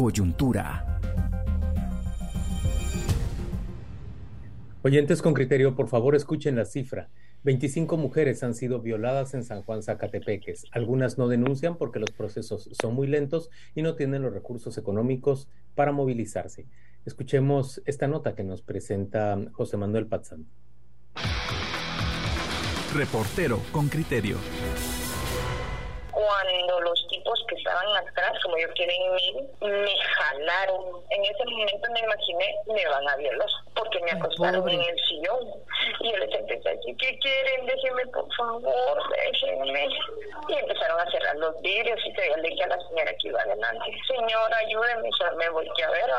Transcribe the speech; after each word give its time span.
Coyuntura. 0.00 0.98
Oyentes 4.80 5.20
con 5.20 5.34
criterio, 5.34 5.76
por 5.76 5.88
favor 5.88 6.16
escuchen 6.16 6.56
la 6.56 6.64
cifra. 6.64 7.10
25 7.42 7.98
mujeres 7.98 8.42
han 8.42 8.54
sido 8.54 8.80
violadas 8.80 9.34
en 9.34 9.44
San 9.44 9.62
Juan 9.62 9.82
Zacatepeques. 9.82 10.64
Algunas 10.72 11.18
no 11.18 11.28
denuncian 11.28 11.76
porque 11.76 11.98
los 11.98 12.12
procesos 12.12 12.70
son 12.80 12.94
muy 12.94 13.08
lentos 13.08 13.50
y 13.74 13.82
no 13.82 13.94
tienen 13.94 14.22
los 14.22 14.32
recursos 14.32 14.78
económicos 14.78 15.48
para 15.74 15.92
movilizarse. 15.92 16.64
Escuchemos 17.04 17.82
esta 17.84 18.08
nota 18.08 18.34
que 18.34 18.42
nos 18.42 18.62
presenta 18.62 19.38
José 19.52 19.76
Manuel 19.76 20.06
Pazán. 20.06 20.46
Reportero 22.94 23.60
con 23.70 23.90
criterio 23.90 24.38
cuando 26.20 26.80
los 26.80 27.06
tipos 27.30 27.44
que 27.48 27.54
estaban 27.56 27.96
atrás, 27.96 28.32
como 28.42 28.58
yo 28.58 28.68
quieren 28.74 28.96
ir, 29.18 29.34
me 29.60 29.94
jalaron. 30.16 31.02
En 31.10 31.24
ese 31.24 31.44
momento 31.44 31.88
me 31.92 32.00
imaginé, 32.00 32.54
me 32.66 32.88
van 32.88 33.08
a 33.08 33.16
violar, 33.16 33.48
porque 33.74 34.00
me 34.00 34.10
acostaron 34.12 34.68
en 34.68 34.80
el 34.80 34.98
sillón. 35.08 35.48
Y 36.00 36.12
yo 36.12 36.18
les 36.18 36.34
empecé 36.34 36.68
a 36.68 36.72
decir, 36.72 36.96
¿qué 36.96 37.18
quieren? 37.18 37.66
Déjenme, 37.66 38.06
por 38.06 38.34
favor, 38.34 39.02
déjenme. 39.16 39.88
Y 40.48 40.54
empezaron 40.54 41.00
a 41.00 41.10
cerrar 41.10 41.36
los 41.36 41.60
vidrios 41.62 41.98
y 42.04 42.14
yo 42.16 42.36
le 42.36 42.48
dije 42.48 42.64
a 42.64 42.68
la 42.68 42.78
señora 42.88 43.12
que 43.20 43.28
iba 43.28 43.40
adelante, 43.40 43.84
señora, 44.06 44.56
ayúdeme. 44.58 45.08
Y 45.08 45.36
me 45.36 45.48
volteé 45.50 45.84
a 45.84 45.90
ver, 45.90 46.10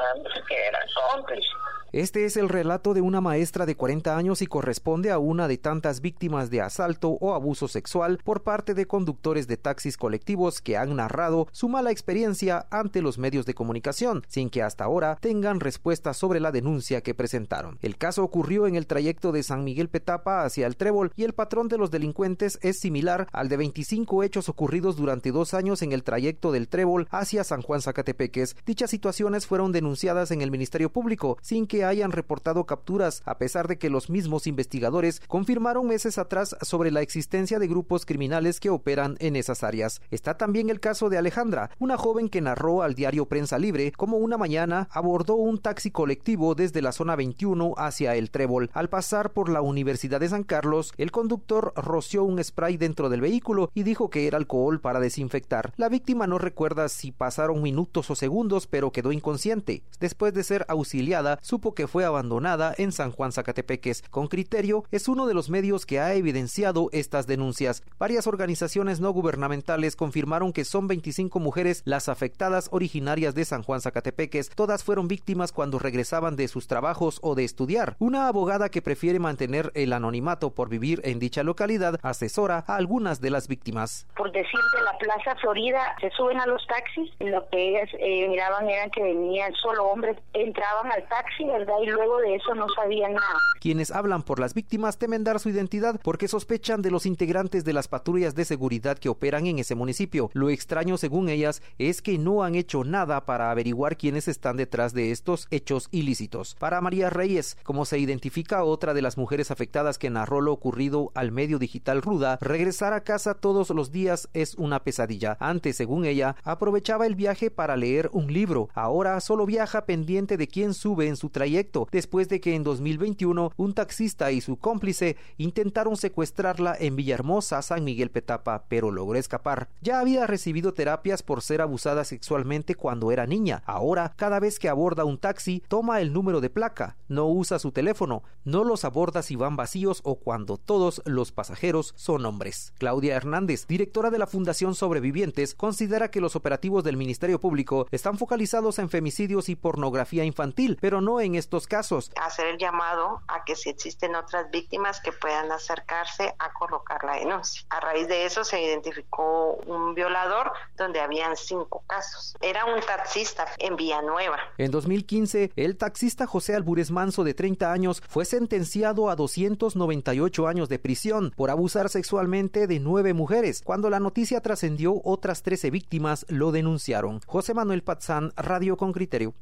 que 0.48 0.66
era 0.68 0.80
cómplice. 0.94 1.50
Este 1.94 2.24
es 2.24 2.38
el 2.38 2.48
relato 2.48 2.94
de 2.94 3.02
una 3.02 3.20
maestra 3.20 3.66
de 3.66 3.76
40 3.76 4.16
años 4.16 4.42
y 4.42 4.48
corresponde 4.48 5.12
a 5.12 5.20
una 5.20 5.50
de 5.50 5.58
tantas 5.58 6.00
víctimas 6.00 6.50
de 6.50 6.62
asalto 6.62 7.18
o 7.20 7.34
abuso 7.34 7.68
sexual 7.68 8.18
por 8.24 8.44
parte 8.44 8.74
de 8.74 8.88
conductores 8.88 9.46
de 9.46 9.58
taxis 9.58 9.98
colectivos 9.98 10.62
que 10.62 10.78
han 10.78 10.96
narrado 11.02 11.48
su 11.52 11.68
mala 11.68 11.90
experiencia 11.90 12.68
ante 12.70 13.02
los 13.02 13.18
medios 13.18 13.48
de 13.48 13.56
comunicación, 13.56 14.24
sin 14.28 14.52
que 14.52 14.62
hasta 14.62 14.84
ahora 14.84 15.18
tengan 15.20 15.60
respuesta 15.60 16.14
sobre 16.14 16.40
la 16.40 16.52
denuncia 16.52 17.02
que 17.02 17.16
presentaron. 17.16 17.80
El 17.82 17.98
caso 17.98 18.24
ocurrió 18.24 18.68
en 18.68 18.76
el 18.76 18.86
trayecto 18.86 19.32
de 19.32 19.42
San 19.42 19.64
Miguel 19.64 19.90
Petapa 19.90 20.44
hacia 20.44 20.68
el 20.68 20.78
Trébol 20.78 21.12
y 21.16 21.24
el 21.24 21.34
patrón 21.34 21.70
de 21.70 21.80
los 21.80 21.90
delincuentes 21.90 22.60
es 22.62 22.80
similar 22.80 23.28
al 23.32 23.50
de 23.50 23.58
25 23.58 24.22
hechos 24.22 24.48
ocurridos 24.48 24.96
durante 24.96 25.32
dos 25.32 25.56
años 25.56 25.82
en 25.82 25.92
el 25.92 26.04
trayecto 26.04 26.52
del 26.52 26.68
Trébol 26.68 27.08
hacia 27.10 27.44
San 27.44 27.64
Juan 27.64 27.82
Zacatepeques. 27.82 28.56
Dichas 28.66 28.92
situaciones 28.92 29.48
fueron 29.48 29.72
denunciadas 29.72 30.30
en 30.30 30.42
el 30.42 30.52
Ministerio 30.52 30.92
Público, 30.92 31.38
sin 31.42 31.66
que 31.66 31.84
hayan 31.84 32.12
reportado 32.12 32.66
capturas, 32.66 33.24
a 33.26 33.40
pesar 33.40 33.68
de 33.68 33.80
que 33.80 33.90
los 33.90 34.12
mismos 34.12 34.46
investigadores 34.46 35.22
confirmaron 35.28 35.88
meses 35.88 36.20
atrás 36.20 36.56
sobre 36.62 36.92
la 36.92 37.02
existencia 37.02 37.58
de 37.58 37.68
grupos 37.68 38.06
criminales 38.06 38.60
que 38.60 38.70
operan 38.70 39.16
en 39.20 39.36
esas 39.36 39.64
áreas. 39.64 40.02
Está 40.12 40.38
también 40.38 40.70
el 40.70 40.80
caso 40.80 40.91
de 40.92 41.18
Alejandra, 41.18 41.72
una 41.80 41.98
joven 41.98 42.28
que 42.28 42.42
narró 42.42 42.82
al 42.84 42.96
diario 42.96 43.26
Prensa 43.26 43.58
Libre 43.58 43.94
cómo 43.94 44.18
una 44.18 44.38
mañana 44.38 44.90
abordó 44.92 45.36
un 45.36 45.58
taxi 45.58 45.90
colectivo 45.90 46.54
desde 46.54 46.82
la 46.82 46.92
zona 46.92 47.16
21 47.16 47.76
hacia 47.78 48.16
el 48.16 48.30
Trébol. 48.30 48.70
Al 48.74 48.90
pasar 48.90 49.32
por 49.32 49.48
la 49.48 49.62
Universidad 49.62 50.20
de 50.20 50.28
San 50.28 50.44
Carlos, 50.44 50.94
el 50.98 51.12
conductor 51.12 51.72
roció 51.78 52.26
un 52.26 52.44
spray 52.44 52.76
dentro 52.76 53.08
del 53.08 53.22
vehículo 53.22 53.72
y 53.74 53.84
dijo 53.84 54.10
que 54.10 54.28
era 54.28 54.38
alcohol 54.38 54.82
para 54.82 55.00
desinfectar. 55.00 55.72
La 55.78 55.88
víctima 55.88 56.28
no 56.28 56.38
recuerda 56.38 56.90
si 56.90 57.14
pasaron 57.14 57.62
minutos 57.62 58.12
o 58.12 58.16
segundos, 58.16 58.68
pero 58.68 58.92
quedó 58.92 59.14
inconsciente. 59.14 59.84
Después 60.02 60.34
de 60.34 60.44
ser 60.44 60.66
auxiliada, 60.68 61.40
supo 61.42 61.74
que 61.74 61.88
fue 61.88 62.04
abandonada 62.04 62.76
en 62.78 62.92
San 62.92 63.12
Juan 63.12 63.32
Zacatepeques. 63.32 64.04
Con 64.10 64.28
criterio, 64.28 64.84
es 64.92 65.08
uno 65.08 65.26
de 65.26 65.34
los 65.34 65.50
medios 65.50 65.86
que 65.86 66.02
ha 66.02 66.14
evidenciado 66.16 66.90
estas 66.92 67.28
denuncias. 67.28 67.82
Varias 67.98 68.28
organizaciones 68.28 69.00
no 69.00 69.12
gubernamentales 69.12 69.96
confirmaron 69.96 70.52
que 70.52 70.66
son 70.66 70.81
25 70.88 71.40
mujeres 71.40 71.82
las 71.86 72.10
afectadas 72.10 72.70
originarias 72.72 73.36
de 73.36 73.46
San 73.46 73.64
Juan 73.64 73.82
Zacatepeques. 73.82 74.50
Todas 74.50 74.84
fueron 74.84 75.08
víctimas 75.08 75.52
cuando 75.52 75.80
regresaban 75.80 76.36
de 76.36 76.48
sus 76.48 76.68
trabajos 76.68 77.20
o 77.22 77.36
de 77.36 77.44
estudiar. 77.44 77.96
Una 78.00 78.28
abogada 78.28 78.70
que 78.70 78.82
prefiere 78.82 79.20
mantener 79.20 79.72
el 79.76 79.94
anonimato 79.94 80.54
por 80.54 80.70
vivir 80.70 81.02
en 81.04 81.20
dicha 81.20 81.44
localidad 81.44 82.00
asesora 82.04 82.64
a 82.68 82.76
algunas 82.76 83.22
de 83.22 83.30
las 83.30 83.48
víctimas. 83.48 84.08
Por 84.16 84.32
decir 84.32 84.60
de 84.76 84.84
la 84.84 84.98
Plaza 84.98 85.36
Florida, 85.42 85.96
se 86.00 86.10
suben 86.12 86.40
a 86.40 86.46
los 86.46 86.66
taxis. 86.68 87.10
Lo 87.20 87.48
que 87.50 87.70
ellas 87.70 87.90
eh, 88.00 88.28
miraban 88.28 88.70
eran 88.70 88.90
que 88.92 89.02
venían 89.02 89.54
solo 89.54 89.86
hombres, 89.86 90.18
entraban 90.34 90.92
al 90.92 91.08
taxi, 91.08 91.44
y 91.44 91.86
luego 91.88 92.18
de 92.20 92.36
eso 92.36 92.54
no 92.56 92.68
sabían 92.76 93.14
nada. 93.14 93.38
Quienes 93.60 93.92
hablan 93.92 94.24
por 94.24 94.40
las 94.40 94.54
víctimas 94.54 94.98
temen 94.98 95.24
dar 95.24 95.40
su 95.40 95.50
identidad 95.50 96.00
porque 96.04 96.28
sospechan 96.28 96.82
de 96.82 96.92
los 96.92 97.06
integrantes 97.06 97.64
de 97.64 97.74
las 97.74 97.88
patrullas 97.88 98.36
de 98.36 98.46
seguridad 98.46 98.98
que 98.98 99.10
operan 99.10 99.48
en 99.48 99.60
ese 99.60 99.76
municipio. 99.76 100.30
Lo 100.34 100.50
extraño, 100.62 100.98
según 100.98 101.28
ellas, 101.28 101.62
es 101.80 102.02
que 102.02 102.18
no 102.18 102.44
han 102.44 102.56
hecho 102.56 102.84
nada 102.84 103.26
para 103.26 103.50
averiguar 103.50 103.98
quiénes 103.98 104.28
están 104.28 104.58
detrás 104.58 104.94
de 104.94 105.12
estos 105.12 105.48
hechos 105.50 105.88
ilícitos. 105.92 106.56
Para 106.60 106.82
María 106.82 107.10
Reyes, 107.10 107.58
como 107.64 107.86
se 107.86 107.98
identifica 107.98 108.64
otra 108.64 108.94
de 108.94 109.02
las 109.02 109.18
mujeres 109.18 109.50
afectadas 109.50 109.98
que 109.98 110.12
narró 110.12 110.40
lo 110.40 110.54
ocurrido 110.54 111.12
al 111.16 111.32
medio 111.32 111.58
digital 111.58 112.04
Ruda, 112.04 112.38
regresar 112.42 112.94
a 112.94 113.04
casa 113.04 113.34
todos 113.34 113.72
los 113.72 113.92
días 113.92 114.30
es 114.34 114.56
una 114.56 114.84
pesadilla. 114.84 115.36
Antes, 115.40 115.78
según 115.78 116.06
ella, 116.06 116.36
aprovechaba 116.44 117.08
el 117.08 117.16
viaje 117.16 117.50
para 117.50 117.76
leer 117.76 118.10
un 118.14 118.32
libro. 118.32 118.70
Ahora 118.76 119.20
solo 119.20 119.48
viaja 119.48 119.86
pendiente 119.86 120.38
de 120.38 120.48
quién 120.48 120.76
sube 120.76 121.08
en 121.08 121.16
su 121.16 121.30
trayecto 121.30 121.88
después 121.92 122.30
de 122.30 122.40
que 122.40 122.54
en 122.54 122.64
2021 122.64 123.52
un 123.58 123.74
taxista 123.74 124.32
y 124.32 124.42
su 124.42 124.58
cómplice 124.58 125.18
intentaron 125.38 125.98
secuestrarla 125.98 126.76
en 126.80 126.96
Villahermosa, 126.96 127.62
San 127.64 127.84
Miguel 127.84 128.12
Petapa, 128.12 128.66
pero 128.68 128.92
logró 128.92 129.18
escapar. 129.18 129.70
Ya 129.82 130.00
había 130.00 130.28
recibido 130.28 130.51
terapias 130.74 131.24
por 131.24 131.42
ser 131.42 131.62
abusada 131.62 132.04
sexualmente 132.04 132.76
cuando 132.76 133.12
era 133.12 133.26
niña. 133.26 133.64
Ahora, 133.66 134.14
cada 134.18 134.40
vez 134.40 134.60
que 134.60 134.70
aborda 134.70 135.06
un 135.06 135.18
taxi, 135.18 135.64
toma 135.68 136.02
el 136.02 136.14
número 136.14 136.42
de 136.42 136.50
placa, 136.50 136.98
no 137.08 137.28
usa 137.28 137.58
su 137.58 137.72
teléfono, 137.72 138.24
no 138.44 138.64
los 138.64 138.84
aborda 138.84 139.22
si 139.22 139.36
van 139.36 139.56
vacíos 139.56 140.02
o 140.04 140.16
cuando 140.16 140.58
todos 140.58 141.02
los 141.06 141.32
pasajeros 141.32 141.94
son 141.96 142.26
hombres. 142.26 142.74
Claudia 142.78 143.16
Hernández, 143.16 143.66
directora 143.68 144.10
de 144.10 144.20
la 144.20 144.28
Fundación 144.28 144.76
Sobrevivientes, 144.76 145.56
considera 145.56 146.12
que 146.12 146.22
los 146.22 146.36
operativos 146.36 146.84
del 146.84 146.98
Ministerio 146.98 147.40
Público 147.40 147.88
están 147.92 148.18
focalizados 148.18 148.80
en 148.80 148.90
femicidios 148.90 149.48
y 149.48 149.56
pornografía 149.56 150.26
infantil, 150.26 150.78
pero 150.82 151.00
no 151.00 151.22
en 151.22 151.36
estos 151.36 151.68
casos. 151.68 152.12
Hacer 152.22 152.48
el 152.48 152.58
llamado 152.58 153.22
a 153.28 153.46
que 153.46 153.56
si 153.56 153.70
existen 153.70 154.16
otras 154.16 154.52
víctimas 154.52 155.00
que 155.00 155.12
puedan 155.12 155.52
acercarse 155.52 156.34
a 156.40 156.52
colocar 156.54 157.04
la 157.04 157.16
denuncia. 157.16 157.66
A 157.70 157.80
raíz 157.80 158.08
de 158.08 158.26
eso 158.26 158.44
se 158.44 158.62
identificó 158.62 159.54
un 159.68 159.94
violador 159.94 160.41
donde 160.78 161.00
habían 161.00 161.36
cinco 161.36 161.84
casos. 161.88 162.36
Era 162.42 162.66
un 162.66 162.80
taxista 162.82 163.46
en 163.60 163.76
Villanueva. 163.76 164.38
En 164.58 164.72
2015, 164.72 165.52
el 165.56 165.78
taxista 165.78 166.28
José 166.28 166.56
Albures 166.56 166.92
Manso 166.92 167.24
de 167.24 167.34
30 167.34 167.72
años 167.72 168.02
fue 168.08 168.26
sentenciado 168.26 169.10
a 169.10 169.16
298 169.16 170.48
años 170.48 170.70
de 170.70 170.80
prisión 170.80 171.32
por 171.36 171.50
abusar 171.50 171.90
sexualmente 171.90 172.68
de 172.68 172.80
nueve 172.80 173.14
mujeres. 173.14 173.62
Cuando 173.64 173.90
la 173.90 174.00
noticia 174.00 174.42
trascendió, 174.42 175.02
otras 175.04 175.44
13 175.44 175.72
víctimas 175.72 176.26
lo 176.30 176.52
denunciaron. 176.52 177.22
José 177.26 177.54
Manuel 177.54 177.84
Patzán, 177.84 178.34
Radio 178.36 178.78
con 178.78 178.92
Criterio. 178.92 179.34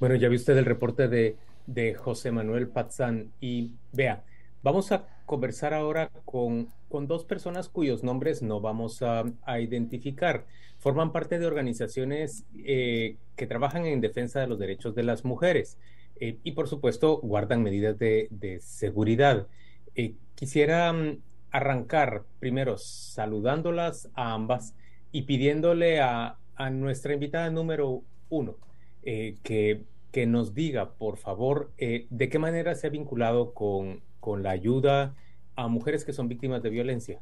Bueno, 0.00 0.16
ya 0.16 0.28
vi 0.28 0.36
usted 0.36 0.56
el 0.56 0.64
reporte 0.64 1.08
de, 1.08 1.36
de 1.66 1.94
José 1.94 2.30
Manuel 2.30 2.68
Patzán 2.68 3.32
y 3.40 3.70
vea, 3.92 4.24
vamos 4.62 4.92
a 4.92 5.13
conversar 5.26 5.74
ahora 5.74 6.10
con, 6.24 6.68
con 6.88 7.06
dos 7.06 7.24
personas 7.24 7.68
cuyos 7.68 8.02
nombres 8.02 8.42
no 8.42 8.60
vamos 8.60 9.02
a, 9.02 9.24
identificar. 9.60 10.46
Forman 10.78 11.12
parte 11.12 11.38
de 11.38 11.46
organizaciones 11.46 12.44
eh, 12.64 13.16
que 13.36 13.46
trabajan 13.46 13.86
en 13.86 14.00
defensa 14.00 14.40
de 14.40 14.46
los 14.46 14.58
derechos 14.58 14.94
de 14.94 15.02
las 15.02 15.24
mujeres 15.24 15.78
eh, 16.20 16.38
y 16.44 16.52
por 16.52 16.68
supuesto 16.68 17.18
guardan 17.18 17.62
medidas 17.62 17.98
de, 17.98 18.28
de 18.30 18.60
seguridad. 18.60 19.46
Eh, 19.94 20.14
quisiera 20.34 20.92
mm, 20.92 21.18
arrancar 21.50 22.24
primero 22.38 22.76
saludándolas 22.76 24.10
a 24.14 24.34
ambas 24.34 24.74
y 25.10 25.22
pidiéndole 25.22 26.00
a, 26.00 26.36
a 26.56 26.70
nuestra 26.70 27.14
invitada 27.14 27.50
número 27.50 28.02
uno 28.28 28.56
que 29.02 29.82
que 30.10 30.26
nos 30.26 30.54
diga, 30.54 30.92
por 30.92 31.16
favor, 31.16 31.72
de 31.76 32.28
qué 32.30 32.38
manera 32.38 32.76
se 32.76 32.86
ha 32.86 32.90
vinculado 32.90 33.52
con, 33.52 34.00
con 34.24 34.42
la 34.42 34.52
ayuda 34.52 35.14
a 35.54 35.68
mujeres 35.68 36.02
que 36.02 36.14
son 36.14 36.28
víctimas 36.28 36.62
de 36.62 36.70
violencia. 36.70 37.20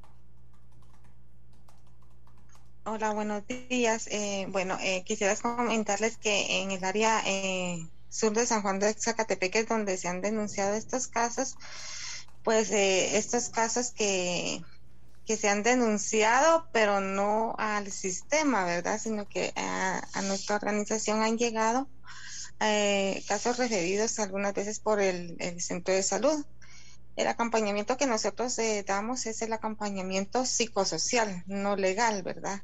Hola, 2.84 3.12
buenos 3.12 3.43
días. 3.49 4.06
Eh, 4.06 4.46
bueno, 4.50 4.78
eh, 4.81 5.02
quisiera 5.04 5.34
comentarles 5.34 6.16
que 6.16 6.62
en 6.62 6.70
el 6.70 6.84
área 6.84 7.20
sur 8.08 8.32
de 8.34 8.46
San 8.46 8.62
Juan 8.62 8.78
de 8.78 8.94
Zacatepeque 8.94 9.64
donde 9.64 9.96
se 9.96 10.06
han 10.06 10.20
denunciado 10.20 10.75
estos 10.75 11.08
casos, 11.08 11.56
pues 12.44 12.70
estos 12.70 13.48
casos 13.48 13.90
que, 13.90 14.62
que 15.26 15.37
se 15.37 15.48
han 15.48 15.64
denunciado, 15.64 16.69
pero 16.72 17.00
no 17.00 17.56
al 17.58 17.90
sistema, 17.90 18.64
¿verdad? 18.64 19.00
Sino 19.02 19.28
que 19.28 19.52
a, 19.56 20.06
a 20.12 20.22
nuestra 20.22 20.55
organización 20.55 21.20
han 21.20 21.37
llegado 21.37 21.88
eh, 22.64 23.25
casos 23.26 23.56
referidos 23.56 24.20
algunas 24.20 24.55
veces 24.55 24.78
por 24.78 25.00
el, 25.00 25.37
centro 25.60 25.93
de 25.94 26.02
salud. 26.02 26.44
El 27.17 27.26
acompañamiento 27.26 27.97
que 27.97 28.06
nosotros 28.06 28.59
eh, 28.59 28.85
damos 28.87 29.26
es 29.26 29.43
el 29.43 29.53
acompañamiento 29.53 30.47
psicosocial, 30.47 31.44
no 31.47 31.76
legal, 31.76 32.23
¿verdad? 32.23 32.62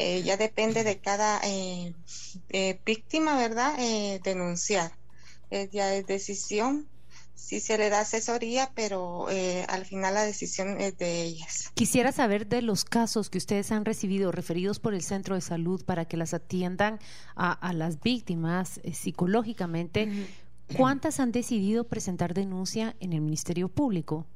Eh, 0.00 0.22
ya 0.22 0.36
depende 0.36 0.84
de 0.84 0.98
cada 0.98 1.40
eh, 1.42 1.92
eh, 2.50 2.78
víctima, 2.86 3.36
¿verdad? 3.36 3.76
denunciar. 4.22 4.92
ya 5.72 5.94
es 5.94 6.06
decisión 6.06 6.86
sí 7.34 7.58
se 7.60 7.78
le 7.78 7.88
da 7.88 8.00
asesoría, 8.00 8.70
pero 8.74 9.26
al 9.68 9.86
final 9.86 10.14
la 10.14 10.22
decisión 10.22 10.80
es 10.80 10.98
de 10.98 11.22
ellas. 11.22 11.70
Quisiera 11.74 12.12
saber 12.12 12.46
de 12.46 12.62
los 12.62 12.84
casos 12.84 13.30
que 13.30 13.38
ustedes 13.38 13.72
han 13.72 13.84
recibido 13.84 14.30
referidos 14.30 14.78
por 14.78 14.92
el 14.92 15.02
centro 15.02 15.34
de 15.34 15.40
salud 15.40 15.84
para 15.84 16.04
que 16.04 16.16
las 16.16 16.34
atiendan 16.34 16.98
a, 17.34 17.72
las 17.72 18.00
víctimas 18.00 18.80
psicológicamente. 18.92 20.28
¿Cuántas 20.76 21.18
han 21.18 21.32
decidido 21.32 21.84
presentar 21.84 22.34
denuncia 22.34 22.94
en 23.00 23.12
el 23.12 23.20
Ministerio 23.20 23.68
Público? 23.68 24.26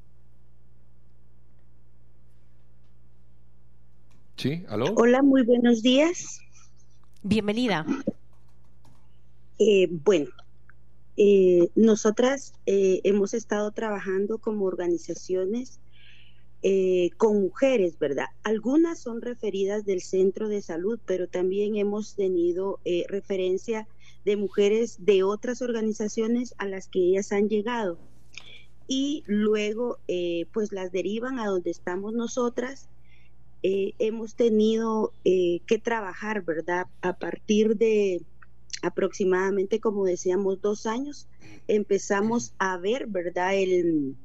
Sí, 4.37 4.65
aló. 4.69 4.95
Hola, 4.97 5.23
muy 5.23 5.43
buenos 5.43 5.83
días. 5.83 6.41
Bienvenida. 7.23 7.87
Eh, 9.59 9.89
bueno, 9.91 10.31
eh, 11.17 11.69
nosotras 11.77 12.55
eh, 12.67 13.01
hemos 13.05 13.35
estado 13.35 13.71
trabajando 13.71 14.39
como 14.39 14.65
organizaciones 14.65 15.79
con 17.17 17.43
mujeres, 17.43 17.99
¿verdad? 17.99 18.27
Algunas 18.45 19.01
son 19.01 19.21
referidas 19.21 19.85
del 19.85 20.01
centro 20.01 20.49
de 20.49 20.63
salud, 20.63 21.01
pero 21.05 21.27
también 21.27 21.75
hemos 21.75 22.15
tenido 22.15 22.79
referencia 23.09 23.89
de 24.25 24.37
mujeres 24.37 25.05
de 25.05 25.23
otras 25.23 25.63
organizaciones 25.63 26.55
a 26.59 26.67
las 26.67 26.89
que 26.89 27.01
ellas 27.01 27.33
han 27.33 27.49
llegado. 27.49 27.99
Y 28.89 29.25
luego, 29.27 29.99
pues 30.53 30.73
las 30.73 30.93
derivan 30.93 31.39
a 31.39 31.47
donde 31.47 31.71
estamos 31.71 32.13
nosotras 32.13 32.89
eh, 33.65 33.95
hemos 34.01 34.35
tenido 34.35 35.13
eh, 35.25 35.61
que 35.67 35.79
trabajar, 35.79 36.43
¿verdad? 36.43 36.89
A 37.01 37.17
partir 37.17 37.77
de 37.77 38.21
aproximadamente, 38.83 39.79
como 39.79 40.05
decíamos, 40.05 40.61
dos 40.61 40.87
años, 40.87 41.29
empezamos 41.69 42.55
a 42.59 42.77
ver, 42.79 43.07
¿verdad? 43.07 43.55
El, 43.55 44.17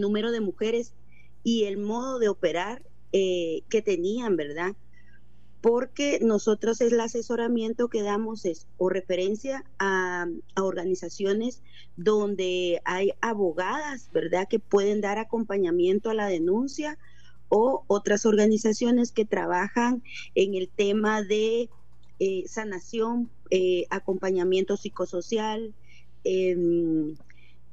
número 0.00 0.32
de 0.32 0.40
mujeres 0.40 0.92
y 1.44 1.64
el 1.64 1.78
modo 1.78 2.18
de 2.18 2.28
operar 2.28 2.82
eh, 3.12 3.62
que 3.70 3.80
tenían, 3.80 4.36
¿verdad? 4.36 4.76
Porque 5.68 6.18
nosotros 6.22 6.80
el 6.80 6.98
asesoramiento 6.98 7.88
que 7.88 8.02
damos 8.02 8.44
es 8.44 8.66
o 8.78 8.88
referencia 8.88 9.64
a, 9.78 10.26
a 10.54 10.62
organizaciones 10.62 11.62
donde 11.96 12.80
hay 12.84 13.12
abogadas, 13.20 14.10
¿verdad? 14.12 14.48
Que 14.48 14.58
pueden 14.58 15.00
dar 15.00 15.18
acompañamiento 15.18 16.10
a 16.10 16.14
la 16.14 16.26
denuncia 16.26 16.98
o 17.48 17.84
otras 17.86 18.26
organizaciones 18.26 19.12
que 19.12 19.24
trabajan 19.24 20.02
en 20.34 20.54
el 20.54 20.68
tema 20.68 21.22
de 21.22 21.70
eh, 22.20 22.44
sanación, 22.48 23.30
eh, 23.50 23.86
acompañamiento 23.90 24.76
psicosocial 24.76 25.72
em, 26.24 27.16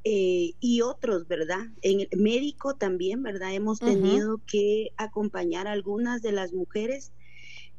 eh, 0.03 0.53
y 0.59 0.81
otros, 0.81 1.27
¿verdad? 1.27 1.65
En 1.81 2.01
el 2.01 2.09
médico 2.19 2.75
también, 2.75 3.23
¿verdad? 3.23 3.53
Hemos 3.53 3.79
tenido 3.79 4.39
que 4.45 4.91
acompañar 4.97 5.67
a 5.67 5.71
algunas 5.71 6.21
de 6.21 6.31
las 6.31 6.53
mujeres. 6.53 7.11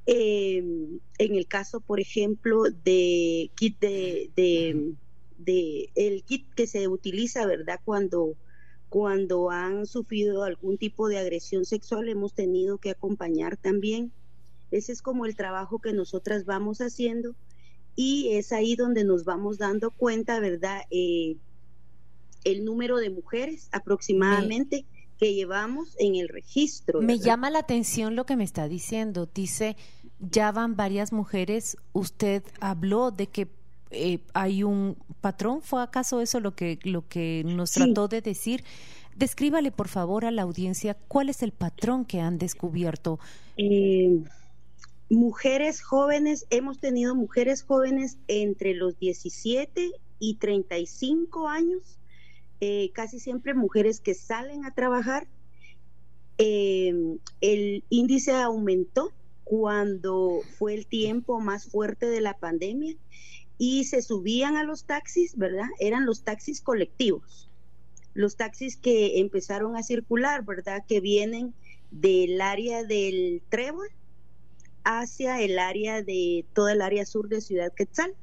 Em, 0.06 1.00
en 1.18 1.34
el 1.34 1.46
caso, 1.48 1.80
por 1.80 2.00
ejemplo, 2.00 2.62
de 2.64 3.50
kit 3.56 3.78
de, 3.80 4.30
de 4.36 5.90
el 5.94 6.24
kit 6.24 6.52
que 6.54 6.66
se 6.66 6.88
utiliza, 6.88 7.44
¿verdad? 7.46 7.80
Cuando 7.84 8.36
cuando 8.88 9.50
han 9.50 9.86
sufrido 9.86 10.44
algún 10.44 10.78
tipo 10.78 11.08
de 11.08 11.18
agresión 11.18 11.64
sexual 11.64 12.08
hemos 12.08 12.34
tenido 12.34 12.78
que 12.78 12.90
acompañar 12.90 13.56
también. 13.56 14.12
Ese 14.70 14.92
es 14.92 15.02
como 15.02 15.26
el 15.26 15.36
trabajo 15.36 15.80
que 15.80 15.92
nosotras 15.92 16.44
vamos 16.44 16.78
haciendo 16.78 17.34
y 17.94 18.34
es 18.36 18.52
ahí 18.52 18.76
donde 18.76 19.04
nos 19.04 19.24
vamos 19.24 19.58
dando 19.58 19.90
cuenta, 19.90 20.38
¿verdad? 20.40 20.82
Eh, 20.90 21.36
el 22.44 22.64
número 22.64 22.98
de 22.98 23.10
mujeres 23.10 23.68
aproximadamente 23.72 24.86
que 25.18 25.34
llevamos 25.34 25.96
en 25.98 26.14
el 26.16 26.28
registro. 26.28 27.00
Me 27.00 27.18
llama 27.18 27.50
la 27.50 27.60
atención 27.60 28.16
lo 28.16 28.26
que 28.26 28.36
me 28.36 28.44
está 28.44 28.68
diciendo. 28.68 29.28
Dice, 29.32 29.76
ya 30.18 30.52
van 30.52 30.76
varias 30.76 31.12
mujeres. 31.12 31.76
Usted 31.92 32.42
habló 32.60 33.10
de 33.10 33.26
que 33.28 33.48
eh, 33.90 34.20
hay 34.34 34.62
un 34.62 34.96
patrón. 35.20 35.62
¿Fue 35.62 35.82
acaso 35.82 36.20
eso 36.20 36.40
lo 36.40 36.54
que, 36.54 36.78
lo 36.82 37.06
que 37.08 37.42
nos 37.46 37.72
trató 37.72 38.08
de 38.08 38.20
decir? 38.20 38.64
Descríbale, 39.16 39.70
por 39.72 39.88
favor, 39.88 40.24
a 40.26 40.30
la 40.30 40.42
audiencia 40.42 40.94
cuál 41.08 41.30
es 41.30 41.42
el 41.42 41.52
patrón 41.52 42.04
que 42.04 42.20
han 42.20 42.36
descubierto. 42.36 43.18
Eh, 43.56 44.22
mujeres 45.08 45.80
jóvenes, 45.82 46.46
hemos 46.50 46.78
tenido 46.78 47.14
mujeres 47.14 47.62
jóvenes 47.62 48.18
entre 48.28 48.74
los 48.74 48.98
17 48.98 49.92
y 50.18 50.34
35 50.34 51.48
años, 51.48 51.98
eh, 52.60 52.90
casi 52.94 53.20
siempre 53.20 53.54
mujeres 53.54 54.00
que 54.00 54.14
salen 54.14 54.64
a 54.64 54.74
trabajar. 54.74 55.26
el 56.38 57.84
índice 57.88 58.32
aumentó 58.32 59.12
cuando 59.44 60.40
fue 60.58 60.74
el 60.74 60.86
tiempo 60.86 61.40
más 61.40 61.66
fuerte 61.66 62.06
de 62.06 62.20
la 62.20 62.34
pandemia 62.34 62.96
y 63.58 63.84
se 63.84 64.02
subían 64.02 64.56
a 64.56 64.64
los 64.64 64.84
taxis, 64.84 65.36
¿verdad? 65.36 65.68
Eran 65.78 66.04
los 66.04 66.24
taxis 66.24 66.60
colectivos, 66.60 67.48
los 68.12 68.36
taxis 68.36 68.76
que 68.76 69.20
empezaron 69.20 69.76
a 69.76 69.82
circular, 69.82 70.44
¿verdad? 70.44 70.84
Que 70.86 71.00
vienen 71.00 71.54
del 71.90 72.40
área 72.40 72.84
del 72.84 73.42
Trébol 73.48 73.88
hacia 74.84 75.40
el 75.40 75.58
área 75.58 76.02
de 76.02 76.44
toda 76.52 76.72
el 76.72 76.82
área 76.82 77.06
sur 77.06 77.28
de 77.28 77.40
Ciudad 77.40 77.72
Quetzal, 77.72 78.14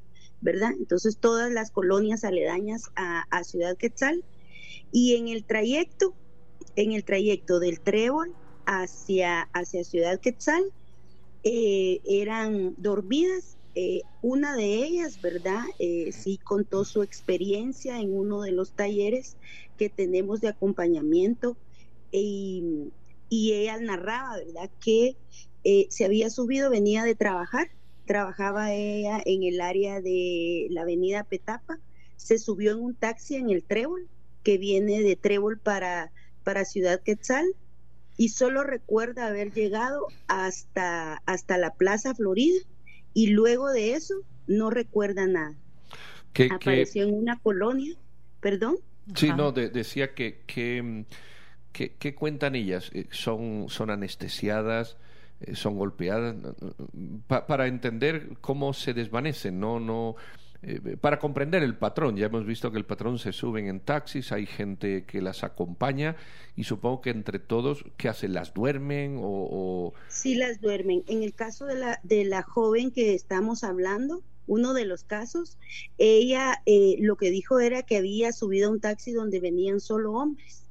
¿verdad? 0.44 0.72
Entonces 0.78 1.18
todas 1.18 1.52
las 1.52 1.72
colonias 1.72 2.24
aledañas 2.24 2.92
a, 2.96 3.44
Ciudad 3.44 3.78
Quetzal 3.78 4.24
y 4.92 5.16
en 5.16 5.30
el 5.30 5.46
trayecto, 5.46 6.14
en 6.76 6.92
el 6.92 7.04
trayecto 7.06 7.60
del 7.60 7.80
Trébol 7.80 8.36
hacia, 8.66 9.44
hacia 9.54 9.84
Ciudad 9.84 10.20
Quetzal, 10.20 10.64
eh, 11.44 12.02
eran 12.06 12.76
dormidas 12.78 13.58
eh, 13.76 14.02
una 14.22 14.56
de 14.56 14.84
ellas, 14.84 15.22
¿verdad? 15.22 15.64
Eh, 15.80 16.12
sí 16.12 16.38
contó 16.38 16.86
su 16.86 17.02
experiencia 17.02 18.00
en 18.00 18.14
uno 18.14 18.42
de 18.42 18.52
los 18.52 18.74
talleres 18.74 19.38
que 19.78 19.90
tenemos 19.90 20.42
de 20.42 20.50
acompañamiento 20.50 21.58
y, 22.12 22.92
ella 23.30 23.80
narraba, 23.80 24.38
¿verdad? 24.38 24.70
Que 24.80 25.18
se 25.90 26.06
había 26.06 26.30
subido, 26.30 26.70
venía 26.70 27.04
de 27.04 27.16
trabajar, 27.16 27.72
trabajaba 28.06 28.74
ella 28.74 29.22
en 29.26 29.44
el 29.44 29.62
área 29.62 30.02
de 30.02 30.68
la 30.70 30.82
avenida 30.82 31.24
Petapa, 31.24 31.80
se 32.16 32.38
subió 32.38 32.72
en 32.72 32.80
un 32.80 32.96
taxi 32.96 33.36
en 33.36 33.50
el 33.50 33.64
Trébol, 33.64 34.08
que 34.44 34.58
viene 34.58 35.02
de 35.02 35.16
Trébol 35.16 35.60
para, 35.60 36.12
para 36.44 36.66
Ciudad 36.66 37.02
Quetzal, 37.02 37.46
y 38.18 38.30
solo 38.30 38.64
recuerda 38.64 39.28
haber 39.28 39.52
llegado 39.52 40.08
hasta, 40.28 41.22
hasta 41.26 41.58
la 41.58 41.74
Plaza 41.74 42.14
Florida 42.14 42.60
y 43.14 43.28
luego 43.28 43.72
de 43.72 43.94
eso 43.94 44.16
no 44.48 44.70
recuerda 44.70 45.26
nada. 45.26 45.56
Que, 46.34 46.50
Apareció 46.52 47.04
en 47.04 47.14
una 47.14 47.40
colonia, 47.40 47.96
perdón. 48.40 48.78
Sí, 49.16 49.30
no, 49.36 49.52
decía 49.52 50.14
que, 50.14 50.42
que, 50.48 51.06
que, 51.72 52.16
cuentan 52.16 52.56
ellas, 52.56 52.90
eh, 52.94 53.08
son, 53.12 53.66
son 53.70 53.90
anestesiadas, 53.90 54.98
son 55.54 55.78
golpeadas, 55.78 56.36
para 57.28 57.68
entender 57.68 58.38
cómo 58.42 58.74
se 58.74 58.94
desvanecen, 58.94 59.60
no, 59.60 59.80
no, 59.80 60.16
eh, 60.66 60.98
para 61.00 61.20
comprender 61.20 61.62
el 61.62 61.76
patrón. 61.76 62.16
Ya 62.16 62.28
hemos 62.28 62.46
visto 62.46 62.72
que 62.72 62.78
el 62.78 62.86
patrón 62.86 63.20
se 63.20 63.34
suben 63.34 63.68
en 63.68 63.82
taxis, 63.82 64.32
hay 64.32 64.46
gente 64.46 65.04
que 65.06 65.22
las 65.22 65.44
acompaña 65.44 66.16
y 66.56 66.64
supongo 66.64 67.02
que 67.02 67.10
entre 67.10 67.40
todos, 67.40 67.84
¿qué 67.98 68.08
hacen? 68.08 68.34
¿Las 68.34 68.54
duermen 68.54 69.18
o, 69.22 69.94
Sí, 70.08 70.36
las 70.36 70.62
duermen. 70.62 71.04
En 71.08 71.22
el 71.22 71.34
caso 71.34 71.66
de 71.66 71.76
la, 71.76 72.00
de 72.04 72.24
la 72.24 72.44
joven 72.44 72.92
que 72.92 73.14
estamos 73.14 73.66
hablando, 73.66 74.22
uno 74.48 74.74
de 74.74 74.86
los 74.86 75.04
casos, 75.04 75.58
ella 75.98 76.62
eh, 76.66 76.96
lo 77.00 77.18
que 77.18 77.30
dijo 77.30 77.60
era 77.60 77.84
que 77.84 77.98
había 77.98 78.32
subido 78.32 78.70
a 78.70 78.72
un 78.72 78.80
taxi 78.80 79.12
donde 79.12 79.42
venían 79.42 79.82
solo 79.82 80.14
hombres 80.14 80.63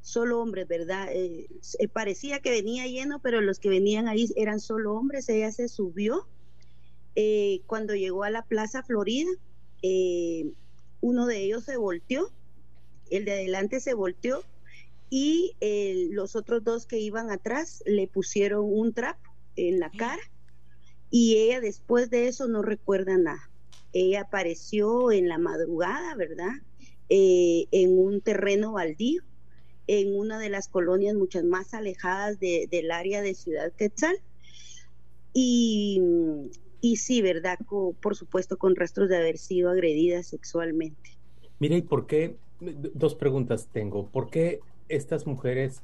solo 0.00 0.40
hombres, 0.40 0.66
¿verdad? 0.66 1.08
Eh, 1.12 1.48
parecía 1.92 2.40
que 2.40 2.50
venía 2.50 2.86
lleno, 2.86 3.20
pero 3.20 3.40
los 3.40 3.58
que 3.58 3.68
venían 3.68 4.08
ahí 4.08 4.28
eran 4.36 4.60
solo 4.60 4.94
hombres. 4.94 5.28
Ella 5.28 5.52
se 5.52 5.68
subió 5.68 6.26
eh, 7.16 7.62
cuando 7.66 7.94
llegó 7.94 8.24
a 8.24 8.30
la 8.30 8.42
Plaza 8.42 8.82
Florida, 8.82 9.30
eh, 9.82 10.52
uno 11.00 11.26
de 11.26 11.44
ellos 11.44 11.64
se 11.64 11.76
volteó, 11.76 12.30
el 13.10 13.24
de 13.24 13.32
adelante 13.32 13.80
se 13.80 13.94
volteó 13.94 14.44
y 15.08 15.56
los 16.12 16.36
otros 16.36 16.62
dos 16.62 16.86
que 16.86 16.98
iban 16.98 17.30
atrás 17.30 17.82
le 17.84 18.06
pusieron 18.06 18.64
un 18.64 18.92
trapo 18.94 19.28
en 19.56 19.80
la 19.80 19.90
cara 19.90 20.22
y 21.10 21.36
ella 21.36 21.60
después 21.60 22.08
de 22.10 22.28
eso 22.28 22.46
no 22.46 22.62
recuerda 22.62 23.18
nada. 23.18 23.50
Ella 23.92 24.22
apareció 24.22 25.10
en 25.10 25.28
la 25.28 25.38
madrugada, 25.38 26.14
¿verdad? 26.14 26.52
Eh, 27.08 27.66
en 27.72 27.98
un 27.98 28.20
terreno 28.20 28.72
baldío, 28.72 29.22
en 29.92 30.16
una 30.16 30.38
de 30.38 30.50
las 30.50 30.68
colonias 30.68 31.16
muchas 31.16 31.42
más 31.42 31.74
alejadas 31.74 32.38
del 32.38 32.92
área 32.92 33.22
de 33.22 33.34
Ciudad 33.34 33.72
Quetzal 33.72 34.16
y, 35.34 36.00
y 36.80 36.96
sí, 36.96 37.22
¿verdad? 37.22 37.58
por 38.00 38.14
supuesto, 38.14 38.56
con 38.56 38.76
rastros 38.76 39.08
de 39.08 39.16
haber 39.16 39.36
sido 39.36 39.68
agredidas 39.68 40.28
sexualmente. 40.28 41.18
Mira, 41.58 41.76
¿y 41.76 41.82
por 41.82 42.06
qué? 42.06 42.36
Dos 42.60 43.16
preguntas 43.16 43.68
tengo. 43.72 44.06
¿Por 44.06 44.30
qué 44.30 44.60
estas 44.88 45.26
mujeres 45.26 45.82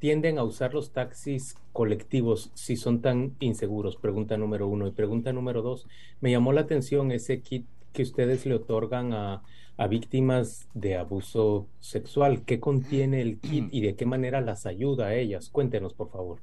tienden 0.00 0.38
a 0.38 0.42
usar 0.42 0.74
los 0.74 0.90
taxis 0.90 1.54
colectivos 1.72 2.50
si 2.54 2.76
son 2.76 3.00
tan 3.00 3.36
inseguros? 3.38 3.96
Pregunta 3.96 4.38
número 4.38 4.66
uno. 4.66 4.88
Y 4.88 4.90
pregunta 4.90 5.32
número 5.32 5.62
dos, 5.62 5.86
me 6.20 6.32
llamó 6.32 6.52
la 6.52 6.62
atención 6.62 7.12
ese 7.12 7.42
kit 7.42 7.64
que 7.92 8.02
ustedes 8.02 8.46
le 8.46 8.54
otorgan 8.54 9.12
a, 9.12 9.42
a 9.76 9.86
víctimas 9.86 10.68
de 10.74 10.96
abuso 10.96 11.66
sexual. 11.80 12.44
¿Qué 12.44 12.60
contiene 12.60 13.22
el 13.22 13.38
kit 13.38 13.68
y 13.70 13.80
de 13.80 13.96
qué 13.96 14.06
manera 14.06 14.40
las 14.40 14.66
ayuda 14.66 15.06
a 15.06 15.14
ellas? 15.14 15.48
Cuéntenos, 15.48 15.94
por 15.94 16.10
favor. 16.10 16.38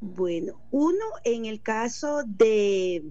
Bueno, 0.00 0.60
uno 0.70 1.04
en 1.24 1.46
el 1.46 1.60
caso 1.62 2.22
de, 2.26 3.02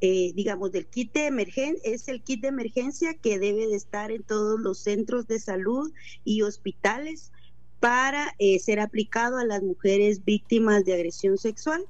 eh, 0.00 0.32
digamos, 0.34 0.72
del 0.72 0.86
kit 0.86 1.12
de 1.12 1.26
emergencia, 1.26 1.90
es 1.90 2.08
el 2.08 2.22
kit 2.22 2.42
de 2.42 2.48
emergencia 2.48 3.14
que 3.14 3.38
debe 3.38 3.66
de 3.66 3.76
estar 3.76 4.10
en 4.10 4.22
todos 4.22 4.60
los 4.60 4.78
centros 4.78 5.26
de 5.26 5.40
salud 5.40 5.92
y 6.24 6.42
hospitales 6.42 7.32
para 7.80 8.34
eh, 8.38 8.58
ser 8.58 8.80
aplicado 8.80 9.38
a 9.38 9.44
las 9.44 9.62
mujeres 9.62 10.24
víctimas 10.24 10.84
de 10.84 10.94
agresión 10.94 11.38
sexual, 11.38 11.84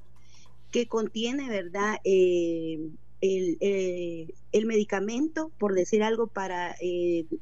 que 0.71 0.87
contiene, 0.87 1.49
¿verdad? 1.49 1.99
Eh, 2.03 2.89
el, 3.35 4.33
el, 4.51 4.65
medicamento, 4.65 5.51
por 5.57 5.73
decir 5.73 6.03
algo, 6.03 6.27
para 6.27 6.75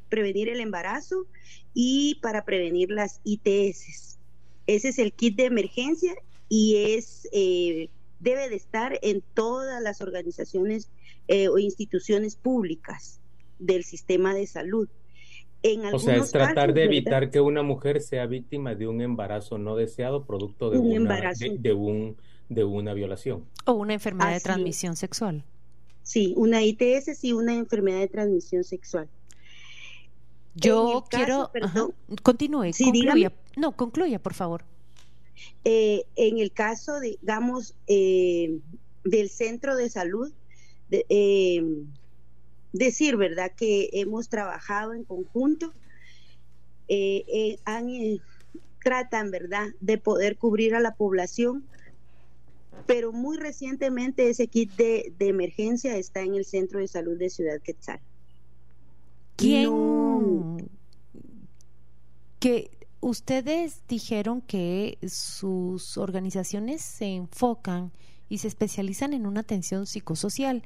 prevenir 0.09 0.49
el 0.49 0.59
embarazo 0.59 1.25
y 1.73 2.15
para 2.21 2.45
prevenir 2.45 2.89
las 2.89 3.19
ITS. 3.23 4.17
Ese 4.67 4.89
es 4.89 4.99
el 4.99 5.13
kit 5.13 5.35
de 5.35 5.45
emergencia 5.45 6.15
y 6.49 6.95
es 6.95 7.27
eh, 7.31 7.89
debe 8.19 8.49
de 8.49 8.55
estar 8.55 8.97
en 9.01 9.21
todas 9.33 9.81
las 9.81 10.01
organizaciones 10.01 10.89
eh, 11.27 11.47
o 11.49 11.57
instituciones 11.57 12.35
públicas 12.35 13.19
del 13.59 13.83
sistema 13.83 14.33
de 14.33 14.47
salud. 14.47 14.87
En 15.63 15.85
o 15.93 15.99
sea, 15.99 16.17
es 16.17 16.31
tratar 16.31 16.73
de 16.73 16.83
evitar 16.83 17.31
que 17.31 17.41
una 17.41 17.63
mujer 17.63 18.01
sea 18.01 18.27
víctima 18.27 18.75
de 18.75 18.87
un 18.87 19.01
embarazo 19.01 19.57
no 19.57 19.75
deseado 19.75 20.25
producto 20.25 20.69
de, 20.69 20.77
un 20.77 21.01
una, 21.01 21.33
de, 21.33 21.73
un, 21.73 22.17
de 22.49 22.63
una 22.63 22.93
violación. 22.93 23.45
O 23.65 23.73
una 23.73 23.95
enfermedad 23.95 24.33
de 24.33 24.41
transmisión 24.41 24.95
sexual. 24.95 25.43
Sí, 26.05 26.35
una 26.37 26.63
ITS 26.63 27.23
y 27.23 27.33
una 27.33 27.55
enfermedad 27.55 27.99
de 27.99 28.07
transmisión 28.07 28.63
sexual. 28.63 29.09
Yo 30.53 31.03
quiero... 31.09 31.51
continúe, 32.21 32.71
concluya. 32.77 33.33
No, 33.57 33.75
concluya, 33.75 34.19
por 34.19 34.35
favor. 34.35 34.63
Eh, 35.63 36.05
en 36.15 36.37
el 36.37 36.51
caso, 36.51 36.99
digamos, 36.99 37.73
eh, 37.87 38.59
del 39.03 39.29
centro 39.29 39.75
de 39.75 39.89
salud, 39.89 40.31
eh, 40.91 41.63
decir, 42.71 43.17
¿verdad?, 43.17 43.51
que 43.57 43.89
hemos 43.93 44.29
trabajado 44.29 44.93
en 44.93 45.03
conjunto, 45.05 45.73
tratan, 48.83 49.31
¿verdad?, 49.31 49.69
de 49.81 49.97
poder 49.97 50.37
cubrir 50.37 50.75
a 50.75 50.79
la 50.79 50.93
población, 50.93 51.65
pero 52.85 53.11
muy 53.11 53.37
recientemente 53.37 54.29
ese 54.29 54.47
kit 54.47 54.71
de, 54.75 55.13
emergencia 55.19 55.97
está 55.97 56.21
en 56.21 56.35
el 56.35 56.45
centro 56.45 56.79
de 56.79 56.87
salud 56.87 57.17
de 57.17 57.29
Ciudad 57.29 57.61
Quetzal. 57.61 57.99
¿Quién? 59.35 60.69
que 62.39 62.69
ustedes 63.01 63.81
dijeron 63.87 64.39
que 64.41 64.99
sus 65.07 65.97
organizaciones 65.97 66.83
se 66.83 67.07
enfocan 67.07 67.91
y 68.29 68.37
se 68.37 68.47
especializan 68.47 69.13
en 69.13 69.25
una 69.25 69.39
atención 69.39 69.87
psicosocial. 69.87 70.61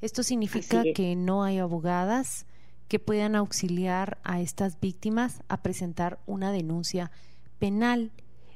Esto 0.00 0.22
significa 0.22 0.84
que 0.94 1.16
no 1.16 1.44
hay 1.44 1.58
abogadas 1.58 2.46
que 2.88 2.98
puedan 2.98 3.36
auxiliar 3.36 4.18
a 4.24 4.40
estas 4.40 4.80
víctimas 4.80 5.40
a 5.48 5.62
presentar 5.62 6.18
una 6.26 6.50
denuncia 6.50 7.10
penal. 7.58 8.10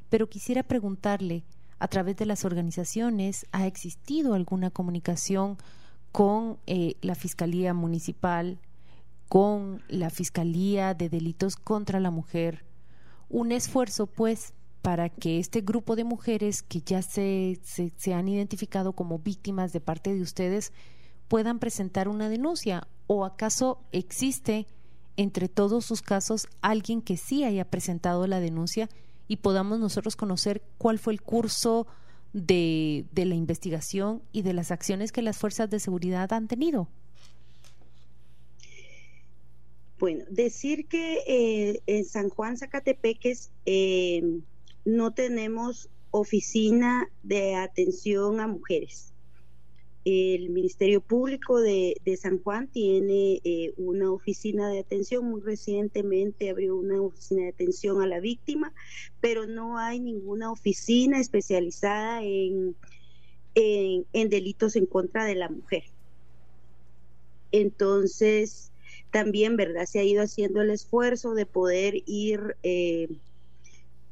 Pero 0.09 0.30
quisiera 0.30 0.62
preguntarle, 0.62 1.44
a 1.83 1.89
través 1.89 2.17
de 2.17 2.27
las 2.27 2.45
organizaciones, 2.45 3.47
¿ha 3.53 3.67
existido 3.67 4.35
alguna 4.35 4.71
comunicación 4.71 5.59
con 6.12 6.59
eh, 6.67 6.95
la 7.01 7.15
Fiscalía 7.15 7.75
Municipal, 7.75 8.59
con 9.29 9.83
la 9.89 10.11
Fiscalía 10.11 10.95
de 10.95 11.09
Delitos 11.09 11.57
contra 11.57 12.01
la 12.01 12.11
Mujer? 12.11 12.65
un 13.33 13.51
esfuerzo 13.51 14.07
pues 14.07 14.53
para 14.83 15.09
que 15.09 15.39
este 15.39 15.62
grupo 15.62 15.97
de 15.97 16.05
mujeres 16.05 16.62
que 16.62 16.83
ya 16.83 17.03
se, 17.03 17.59
se, 17.65 18.15
han 18.15 18.29
identificado 18.29 18.93
como 18.93 19.19
víctimas 19.19 19.73
de 19.73 19.81
parte 19.81 20.15
de 20.15 20.21
ustedes 20.21 20.73
puedan 21.29 21.59
presentar 21.59 22.09
una 22.09 22.29
denuncia 22.29 22.87
o 23.07 23.25
acaso 23.25 23.81
existe 23.91 24.67
entre 25.17 25.49
todos 25.49 25.87
sus 25.87 26.03
casos 26.03 26.47
alguien 26.61 27.01
que 27.01 27.17
sí 27.17 27.43
haya 27.43 27.65
presentado 27.65 28.27
la 28.27 28.39
denuncia 28.39 28.91
y 29.33 29.39
podamos 29.39 29.81
nosotros 29.81 30.15
conocer 30.15 30.61
cuál 30.77 30.99
fue 30.99 31.15
el 31.15 31.23
curso 31.23 31.87
de, 32.35 33.07
de 33.12 33.25
la 33.25 33.35
investigación 33.35 34.21
y 34.31 34.43
de 34.43 34.53
las 34.53 34.71
acciones 34.71 35.11
que 35.11 35.23
las 35.23 35.39
fuerzas 35.39 35.71
de 35.71 35.81
seguridad 35.81 36.31
han 36.35 36.49
tenido. 36.49 36.91
Bueno, 39.99 40.23
decir 40.29 40.87
que 40.87 41.21
eh, 41.27 41.81
en 41.87 42.05
San 42.05 42.29
Juan 42.29 42.59
Zacatepeques 42.59 43.53
eh, 43.65 44.41
no 44.85 45.15
tenemos 45.15 45.89
oficina 46.11 47.09
de 47.23 47.55
atención 47.55 48.39
a 48.39 48.49
mujeres. 48.49 49.12
El 50.04 50.50
Ministerio 50.50 51.00
Público 51.00 51.61
de, 51.61 51.94
San 52.21 52.42
Juan 52.42 52.68
tiene 52.68 53.40
eh, 53.44 53.73
una 53.76 54.11
oficina 54.11 54.68
de 54.68 54.80
atención, 54.80 55.25
muy 55.25 55.40
recientemente 55.40 56.50
abrió 56.50 56.76
una 56.76 57.00
oficina 57.00 57.42
de 57.42 57.50
atención 57.50 58.02
a 58.02 58.06
la 58.06 58.21
víctima, 58.21 58.73
pero 59.21 59.47
no 59.47 59.78
hay 59.78 60.00
ninguna 60.00 60.50
oficina 60.50 61.21
especializada 61.21 62.23
en, 62.23 62.76
en 63.54 64.28
delitos 64.28 64.76
en 64.76 64.87
contra 64.87 65.25
de 65.25 65.37
la 65.37 65.49
mujer. 65.49 65.85
Entonces, 67.52 68.73
también, 69.12 69.56
¿verdad? 69.56 69.85
Se 69.85 70.00
ha 70.00 70.04
ido 70.04 70.23
haciendo 70.23 70.62
el 70.62 70.71
esfuerzo 70.71 71.35
de 71.35 71.47
poder 71.47 72.02
ir 72.06 72.56
eh, 72.62 73.09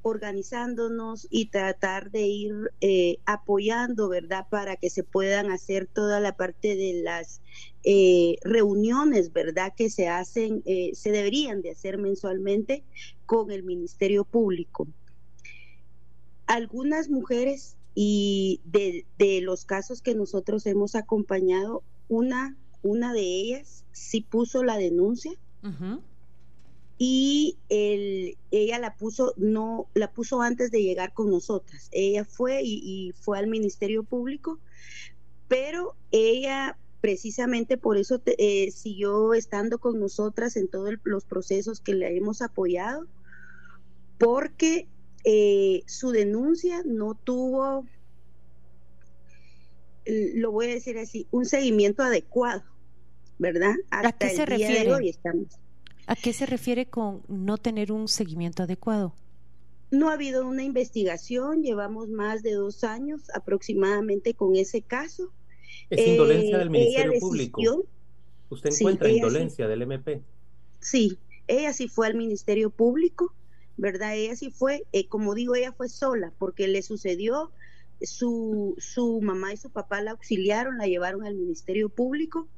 organizándonos 0.03 1.27
y 1.31 1.47
tratar 1.47 2.11
de 2.11 2.27
ir 2.27 2.55
eh, 2.81 3.19
apoyando, 3.27 4.09
¿verdad? 4.09 4.47
Para 4.51 4.77
que 4.77 4.91
se 4.91 5.05
puedan 5.05 5.51
hacer 5.51 5.87
toda 5.87 6.21
la 6.21 6.37
parte 6.37 6.77
de 6.77 7.03
las 7.03 7.41
eh, 7.85 8.37
reuniones, 8.43 9.33
¿verdad? 9.33 9.73
Que 9.77 9.91
se 9.91 10.09
hacen, 10.09 10.63
se 10.93 11.11
deberían 11.11 11.63
de 11.63 11.71
hacer 11.71 11.99
mensualmente 11.99 12.85
con 13.27 13.51
el 13.51 13.63
Ministerio 13.63 14.25
Público. 14.25 14.87
Algunas 16.47 17.09
mujeres 17.09 17.77
y 17.95 18.61
de, 18.65 19.07
de 19.19 19.41
los 19.41 19.65
casos 19.65 20.03
que 20.03 20.15
nosotros 20.15 20.67
hemos 20.67 20.95
acompañado, 20.95 21.83
una 22.09 22.57
una 22.83 23.13
de 23.13 23.23
ellas 23.23 23.85
sí 23.93 24.23
puso 24.23 24.65
la 24.65 24.77
denuncia 24.77 25.33
y 27.03 27.57
ella 27.71 28.79
la 28.79 28.95
puso 28.95 29.33
no 29.39 29.87
la 29.95 30.13
puso 30.13 30.43
antes 30.43 30.71
de 30.71 30.83
llegar 30.83 31.15
con 31.15 31.31
nosotras. 31.31 31.89
Ella 31.93 32.27
fue 32.27 32.61
y, 32.63 33.15
fue 33.19 33.39
al 33.39 33.47
Ministerio 33.47 34.03
Público, 34.03 34.59
pero 35.49 35.97
ella 36.11 36.77
precisamente 37.01 37.79
por 37.79 37.97
eso 37.97 38.21
eh, 38.27 38.71
siguió 38.71 39.33
estando 39.33 39.79
con 39.79 39.99
nosotras 39.99 40.59
en 40.59 40.69
todos 40.69 40.93
los 41.05 41.25
procesos 41.25 41.81
que 41.81 41.95
le 41.95 42.15
hemos 42.19 42.43
apoyado, 42.43 43.07
porque 44.19 44.87
eh, 45.25 45.83
su 45.87 46.11
denuncia 46.11 46.83
no 46.85 47.15
tuvo 47.15 47.87
lo 50.05 50.53
voy 50.53 50.67
a 50.67 50.75
decir 50.75 50.99
así, 50.99 51.27
un 51.31 51.47
seguimiento 51.47 52.03
adecuado, 52.03 52.63
¿verdad? 53.39 53.75
¿A 53.91 54.13
qué 54.13 54.29
se 54.29 54.45
refiere? 54.45 55.09
estamos. 55.09 55.59
¿A 56.11 56.17
qué 56.17 56.33
se 56.33 56.45
refiere 56.45 56.87
con 56.87 57.23
no 57.29 57.57
tener 57.57 57.93
un 57.93 58.09
seguimiento 58.09 58.65
adecuado? 58.65 59.15
No 59.93 60.11
ha 60.11 60.15
habido 60.15 60.45
una 60.45 60.65
investigación, 60.65 61.63
llevamos 61.63 62.09
más 62.09 62.43
de 62.43 62.55
dos 62.55 62.83
años 62.83 63.31
aproximadamente 63.33 64.35
con 64.35 64.57
ese 64.57 64.83
caso. 64.83 65.31
Es 65.89 66.05
indolencia 66.09 66.59
del 66.59 66.67
eh, 66.67 66.71
Ministerio 66.71 67.21
Público. 67.21 67.87
¿Usted 68.49 68.71
encuentra 68.73 69.09
indolencia 69.09 69.69
del 69.69 69.83
MP? 69.83 70.21
Sí, 70.81 71.17
ella 71.47 71.73
sí 71.73 71.87
fue 71.87 72.09
al 72.09 72.17
Ministerio 72.17 72.71
Público, 72.71 73.33
¿verdad? 73.77 74.17
Ella 74.17 74.35
sí 74.35 74.51
fue, 74.51 74.83
eh, 74.91 75.07
como 75.07 75.37
digo, 75.37 75.55
ella 75.55 75.71
fue 75.71 75.89
sola 75.89 76.33
porque 76.41 76.67
le 76.67 76.83
sucedió 76.83 77.53
su, 78.03 78.75
su 78.79 79.21
mamá 79.21 79.53
y 79.53 79.59
su 79.59 79.71
papá 79.71 80.03
la 80.03 80.11
auxiliaron, 80.11 80.77
la 80.77 80.89
llevaron 80.89 81.25
al 81.25 81.37
Ministerio 81.37 81.89
Público. 81.89 82.49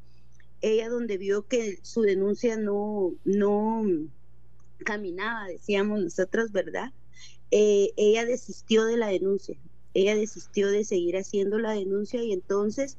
Ella 0.63 0.89
donde 0.89 1.19
vio 1.19 1.47
que 1.47 1.79
su 1.83 2.03
denuncia 2.03 2.57
no, 2.57 3.13
no 3.25 3.85
caminaba, 4.85 5.47
decíamos 5.49 6.01
nosotros, 6.01 6.53
¿verdad? 6.53 6.93
Eh, 7.51 7.91
ella 7.97 8.25
desistió 8.25 8.85
de 8.87 8.97
la 8.97 9.09
denuncia. 9.09 9.57
ella 9.95 10.15
desistió 10.15 10.71
de 10.71 10.85
seguir 10.85 11.17
haciendo 11.17 11.59
la 11.59 11.73
denuncia 11.73 12.23
y 12.23 12.33
entonces 12.33 12.97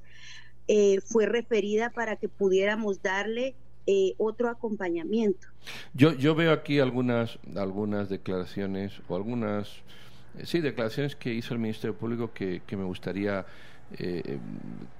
eh, 0.67 1.00
fue 1.01 1.25
referida 1.25 1.89
para 1.89 2.17
que 2.17 2.29
pudiéramos 2.29 3.01
darle 3.01 3.55
eh, 3.88 4.13
otro 4.17 4.50
acompañamiento. 4.50 5.48
Yo, 5.93 6.13
yo 6.13 6.36
veo 6.36 6.53
aquí 6.53 6.79
algunas, 6.79 7.39
algunas 7.55 8.10
declaraciones 8.10 8.93
o 9.10 9.15
algunas, 9.15 9.70
sí, 10.43 10.62
declaraciones 10.62 11.15
que 11.15 11.34
hizo 11.34 11.53
el 11.53 11.60
Ministerio 11.60 11.98
Público 11.98 12.32
que, 12.34 12.62
que 12.65 12.77
me 12.77 12.86
gustaría 12.86 13.46
eh, 13.97 14.39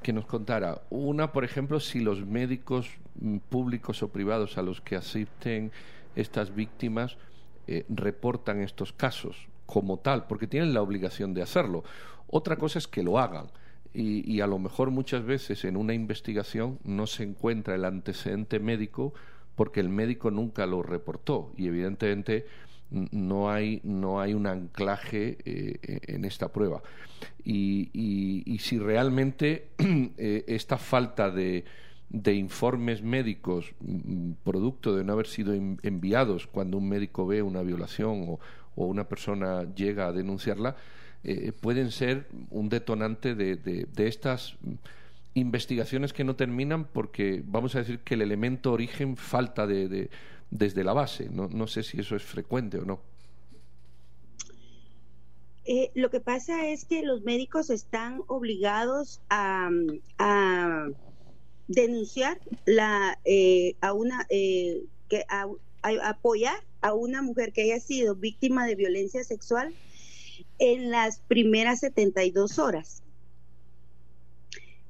que 0.02 0.14
nos 0.14 0.26
contara. 0.26 0.82
Una, 0.90 1.32
por 1.32 1.44
ejemplo, 1.44 1.80
si 1.80 2.00
los 2.00 2.26
médicos 2.26 2.90
mm, 3.16 3.38
públicos 3.50 4.04
o 4.04 4.10
privados 4.10 4.58
a 4.58 4.62
los 4.62 4.82
que 4.82 4.96
asisten 4.96 5.72
estas 6.16 6.54
víctimas 6.54 7.18
reportan 7.88 8.60
estos 8.60 8.92
casos 8.92 9.48
como 9.66 9.98
tal, 9.98 10.28
porque 10.28 10.48
tienen 10.48 10.74
la 10.74 10.82
obligación 10.82 11.34
de 11.34 11.42
hacerlo. 11.42 11.84
Otra 12.28 12.58
cosa 12.58 12.78
es 12.78 12.88
que 12.88 13.04
lo 13.04 13.20
hagan 13.20 13.48
y, 13.94 14.42
a 14.42 14.48
lo 14.48 14.58
mejor 14.58 14.90
muchas 14.90 15.24
veces 15.24 15.66
en 15.66 15.78
una 15.78 15.94
investigación 15.94 16.80
no 16.84 17.06
se 17.06 17.24
encuentra 17.24 17.76
el 17.76 17.86
antecedente 17.86 18.60
médico 18.60 19.14
porque 19.56 19.80
el 19.80 19.90
médico 19.90 20.32
nunca 20.32 20.66
lo 20.66 20.82
reportó 20.82 21.54
y 21.58 21.68
evidentemente 21.68 22.48
no 23.12 23.52
hay, 23.52 23.82
no 23.84 24.22
hay 24.22 24.34
un 24.34 24.48
anclaje 24.48 25.38
eh, 25.46 26.00
en 26.08 26.26
esta 26.26 26.52
prueba. 26.52 26.82
Y, 27.44 28.58
si 28.60 28.80
realmente 28.80 29.70
eh, 29.78 30.46
esta 30.48 30.78
falta 30.78 31.30
de, 31.30 31.66
de, 32.10 32.34
informes 32.34 33.02
médicos, 33.02 33.74
mm, 33.82 34.32
producto 34.44 34.96
de 34.96 35.04
no 35.04 35.14
haber 35.14 35.28
sido 35.28 35.54
enviados 35.54 36.48
cuando 36.48 36.78
un 36.78 36.88
médico 36.88 37.28
ve 37.28 37.42
una 37.42 37.62
violación 37.62 38.26
o, 38.28 38.40
o 38.76 38.86
una 38.86 39.08
persona 39.08 39.64
llega 39.76 40.08
a 40.08 40.14
denunciarla, 40.14 40.76
eh, 41.24 41.54
pueden 41.54 41.92
ser 41.92 42.28
un 42.50 42.68
detonante 42.68 43.34
de, 43.34 43.56
de, 43.56 44.08
estas 44.08 44.58
investigaciones 45.34 46.12
que 46.12 46.26
no 46.26 46.36
terminan 46.36 46.84
porque 46.84 47.42
vamos 47.46 47.76
a 47.76 47.80
decir 47.80 48.00
que 48.00 48.16
el 48.16 48.22
elemento 48.22 48.74
origen 48.74 49.16
falta 49.16 49.66
de, 49.66 50.10
desde 50.54 50.84
la 50.84 50.94
base. 50.94 51.30
No, 51.30 51.48
no, 51.50 51.68
sé 51.68 51.84
si 51.84 52.00
eso 52.00 52.16
es 52.16 52.24
frecuente 52.24 52.78
o 52.78 52.86
no. 52.86 53.02
Eh, 55.66 55.92
lo 55.96 56.10
que 56.10 56.20
pasa 56.20 56.68
es 56.68 56.86
que 56.86 57.04
los 57.04 57.24
médicos 57.24 57.70
están 57.70 58.22
obligados 58.28 59.22
a, 59.30 59.70
a 60.20 60.88
denunciar 61.68 62.40
la, 62.66 63.18
eh, 63.24 63.76
a 63.82 63.94
una 63.94 64.26
que 64.28 65.26
a, 65.30 65.48
apoyar 66.04 66.64
a 66.82 66.94
una 66.94 67.22
mujer 67.22 67.54
que 67.54 67.64
haya 67.64 67.80
sido 67.80 68.16
víctima 68.16 68.66
de 68.66 68.76
violencia 68.76 69.24
sexual 69.24 69.74
en 70.60 70.92
las 70.92 71.20
primeras 71.20 71.80
72 71.80 72.60
horas. 72.60 73.03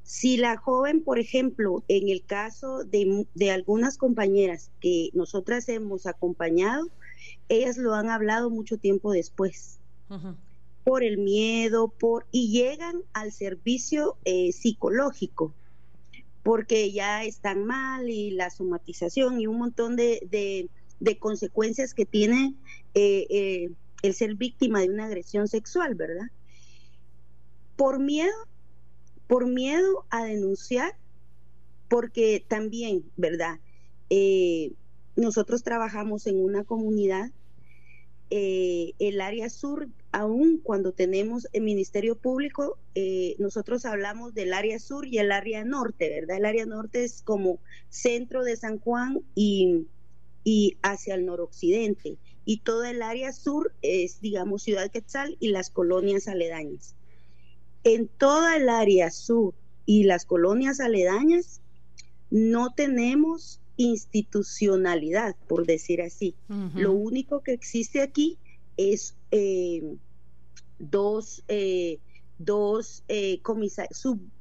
Si 0.04 0.38
la 0.38 0.58
joven, 0.58 1.02
por 1.02 1.18
ejemplo, 1.18 1.84
en 1.88 2.10
el 2.10 2.24
caso 2.26 2.84
de, 2.84 3.26
de, 3.36 3.52
algunas 3.52 3.98
compañeras 3.98 4.70
que 4.82 5.10
nosotras 5.14 5.70
hemos 5.70 6.06
acompañado, 6.06 6.90
ellas 7.50 7.78
lo 7.78 7.94
han 7.94 8.10
hablado 8.10 8.50
mucho 8.50 8.78
tiempo 8.78 9.12
después, 9.12 9.80
por 10.84 11.04
el 11.04 11.18
miedo, 11.18 11.88
por 11.88 12.26
y 12.32 12.52
llegan 12.52 13.02
al 13.14 13.32
servicio 13.32 14.18
eh, 14.26 14.52
psicológico, 14.52 15.54
porque 16.44 16.92
ya 16.92 17.24
están 17.24 17.66
mal 17.66 18.10
y 18.10 18.32
la 18.32 18.50
somatización 18.50 19.40
y 19.40 19.48
un 19.48 19.58
montón 19.58 19.96
de, 19.96 20.28
de, 21.00 21.18
consecuencias 21.20 21.94
que 21.94 22.06
tiene 22.06 22.54
eh, 22.94 23.26
eh, 23.30 23.72
el 24.02 24.14
ser 24.14 24.36
víctima 24.36 24.82
de 24.82 24.90
una 24.90 25.06
agresión 25.06 25.48
sexual, 25.48 25.96
¿verdad? 25.96 26.28
Por 27.76 28.00
miedo, 28.00 28.34
por 29.28 29.48
miedo 29.48 30.06
a 30.10 30.24
denunciar, 30.24 30.96
porque 31.90 32.44
también, 32.48 33.04
¿verdad? 33.18 33.60
Eh, 34.10 34.72
nosotros 35.16 35.64
trabajamos 35.64 36.28
en 36.28 36.44
una 36.44 36.64
comunidad, 36.64 37.32
eh, 38.30 38.94
el 39.00 39.22
área 39.22 39.50
sur, 39.50 39.88
aún 40.12 40.60
cuando 40.64 40.92
tenemos 40.92 41.48
el 41.54 41.64
Ministerio 41.64 42.16
Público, 42.16 42.78
eh, 42.96 43.36
nosotros 43.38 43.86
hablamos 43.86 44.34
del 44.34 44.54
área 44.54 44.80
sur 44.80 45.06
y 45.06 45.20
el 45.20 45.32
área 45.32 45.64
norte, 45.64 46.10
¿verdad? 46.10 46.38
El 46.38 46.46
área 46.46 46.66
norte 46.66 47.04
es 47.04 47.22
como 47.22 47.60
centro 47.90 48.44
de 48.44 48.58
San 48.58 48.80
Juan 48.80 49.22
y, 49.36 49.86
y 50.44 50.78
hacia 50.82 51.14
el 51.14 51.26
noroccidente 51.26 52.18
y 52.46 52.58
toda 52.62 52.92
el 52.92 53.02
área 53.02 53.32
sur 53.32 53.74
es, 53.82 54.20
digamos, 54.20 54.64
Ciudad 54.64 54.92
Quetzal 54.92 55.38
y 55.40 55.50
las 55.50 55.70
colonias 55.70 56.28
aledañas. 56.28 56.96
En 57.84 58.08
toda 58.08 58.56
el 58.58 58.70
área 58.70 59.12
sur 59.12 59.54
y 59.86 60.04
las 60.04 60.26
colonias 60.26 60.80
aledañas 60.80 61.62
no 62.30 62.74
tenemos 62.74 63.60
institucionalidad, 63.78 65.36
por 65.48 65.66
decir 65.66 66.02
así. 66.02 66.36
Lo 66.76 66.94
único 66.94 67.42
que 67.42 67.54
existe 67.54 68.02
aquí 68.02 68.38
es 68.78 69.16
eh, 69.32 69.96
dos, 70.80 71.44
eh, 71.48 72.00
dos 72.38 73.04
eh, 73.08 73.42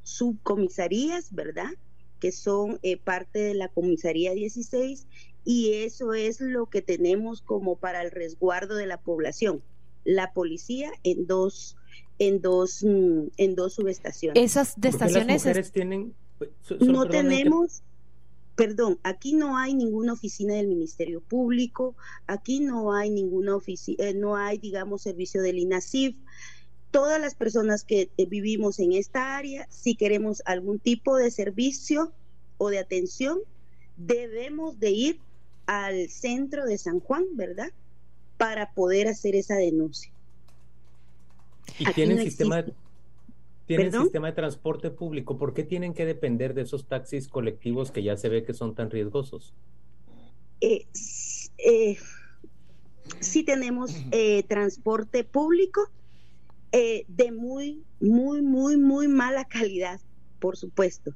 subcomisarías, 0.02 1.34
¿verdad? 1.34 1.70
Que 2.20 2.32
son 2.32 2.80
parte 3.04 3.38
de 3.40 3.54
la 3.54 3.68
comisaría 3.68 4.32
16 4.32 5.06
y 5.44 5.72
eso 5.72 6.14
es 6.14 6.40
lo 6.40 6.66
que 6.66 6.82
tenemos 6.82 7.42
como 7.42 7.76
para 7.76 8.02
el 8.02 8.10
resguardo 8.10 8.76
de 8.76 8.86
la 8.86 9.00
población. 9.00 9.62
La 10.04 10.32
policía 10.32 10.92
en 11.04 11.26
dos 11.26 11.76
en 12.26 12.40
dos 12.40 12.82
mm, 12.82 13.28
en 13.36 13.54
dos 13.54 13.74
subestaciones. 13.74 14.42
Esas 14.42 14.76
estaciones 14.82 15.72
tienen 15.72 16.14
no 16.80 17.06
tenemos 17.06 17.82
perdón, 18.54 18.98
aquí 19.02 19.32
no 19.32 19.56
hay 19.56 19.74
ninguna 19.74 20.12
oficina 20.12 20.54
del 20.54 20.68
Ministerio 20.68 21.20
Público, 21.20 21.96
aquí 22.26 22.60
no 22.60 22.92
hay 22.92 23.10
ninguna 23.10 23.56
oficina, 23.56 24.04
eh, 24.04 24.14
no 24.14 24.36
hay, 24.36 24.58
digamos, 24.58 25.02
servicio 25.02 25.42
del 25.42 25.58
INASIF. 25.58 26.16
Todas 26.90 27.20
las 27.20 27.34
personas 27.34 27.84
que 27.84 28.10
eh, 28.16 28.26
vivimos 28.26 28.78
en 28.78 28.92
esta 28.92 29.36
área, 29.36 29.66
si 29.70 29.94
queremos 29.94 30.42
algún 30.44 30.78
tipo 30.78 31.16
de 31.16 31.30
servicio 31.30 32.12
o 32.58 32.68
de 32.68 32.78
atención, 32.78 33.38
debemos 33.96 34.78
de 34.78 34.90
ir 34.90 35.20
al 35.66 36.10
centro 36.10 36.66
de 36.66 36.76
San 36.76 37.00
Juan, 37.00 37.24
¿verdad? 37.34 37.72
Para 38.36 38.74
poder 38.74 39.08
hacer 39.08 39.34
esa 39.34 39.56
denuncia. 39.56 40.12
¿Y 41.78 41.84
tienen, 41.92 42.18
sistema, 42.18 42.62
de, 42.62 42.72
¿tienen 43.66 43.92
sistema 43.92 44.28
de 44.28 44.32
transporte 44.34 44.90
público? 44.90 45.38
¿Por 45.38 45.54
qué 45.54 45.64
tienen 45.64 45.94
que 45.94 46.04
depender 46.04 46.54
de 46.54 46.62
esos 46.62 46.86
taxis 46.86 47.28
colectivos 47.28 47.90
que 47.90 48.02
ya 48.02 48.16
se 48.16 48.28
ve 48.28 48.44
que 48.44 48.54
son 48.54 48.74
tan 48.74 48.90
riesgosos? 48.90 49.52
Eh, 50.60 50.86
eh, 51.58 51.96
sí 53.20 53.42
tenemos 53.42 53.92
eh, 54.10 54.42
transporte 54.44 55.24
público 55.24 55.88
eh, 56.72 57.04
de 57.08 57.32
muy, 57.32 57.82
muy, 58.00 58.42
muy, 58.42 58.76
muy 58.76 59.08
mala 59.08 59.44
calidad, 59.44 60.00
por 60.40 60.56
supuesto. 60.56 61.14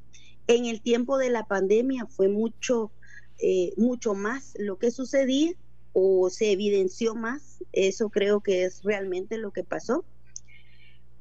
En 0.49 0.67
el 0.67 0.81
tiempo 0.81 1.19
de 1.19 1.31
la 1.31 1.45
pandemia 1.45 2.07
fue 2.07 2.29
mucho 2.29 2.93
eh, 3.39 3.75
mucho 3.77 4.15
más 4.15 4.55
lo 4.59 4.79
que 4.79 4.91
sucedía 4.91 5.53
o 5.93 6.31
se 6.31 6.53
evidenció 6.53 7.15
más. 7.15 7.63
Eso 7.73 8.09
creo 8.09 8.41
que 8.41 8.65
es 8.65 8.83
realmente 8.83 9.37
lo 9.39 9.51
que 9.51 9.65
pasó. 9.65 10.05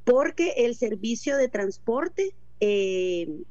Porque 0.06 0.54
el 0.58 0.76
servicio 0.76 1.36
de 1.36 1.50
transporte 1.50 2.34
eh, 2.62 3.44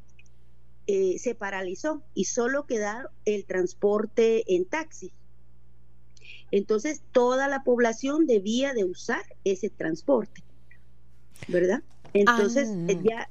eh, 0.86 1.18
se 1.18 1.34
paralizó 1.34 2.02
y 2.14 2.24
solo 2.24 2.66
quedó 2.66 3.10
el 3.24 3.44
transporte 3.44 4.54
en 4.54 4.64
taxi. 4.64 5.12
Entonces 6.50 7.02
toda 7.12 7.48
la 7.48 7.64
población 7.64 8.26
debía 8.26 8.74
de 8.74 8.84
usar 8.84 9.22
ese 9.44 9.70
transporte, 9.70 10.42
¿verdad? 11.48 11.82
Entonces 12.12 12.68
ah. 12.70 12.92
ya 13.02 13.28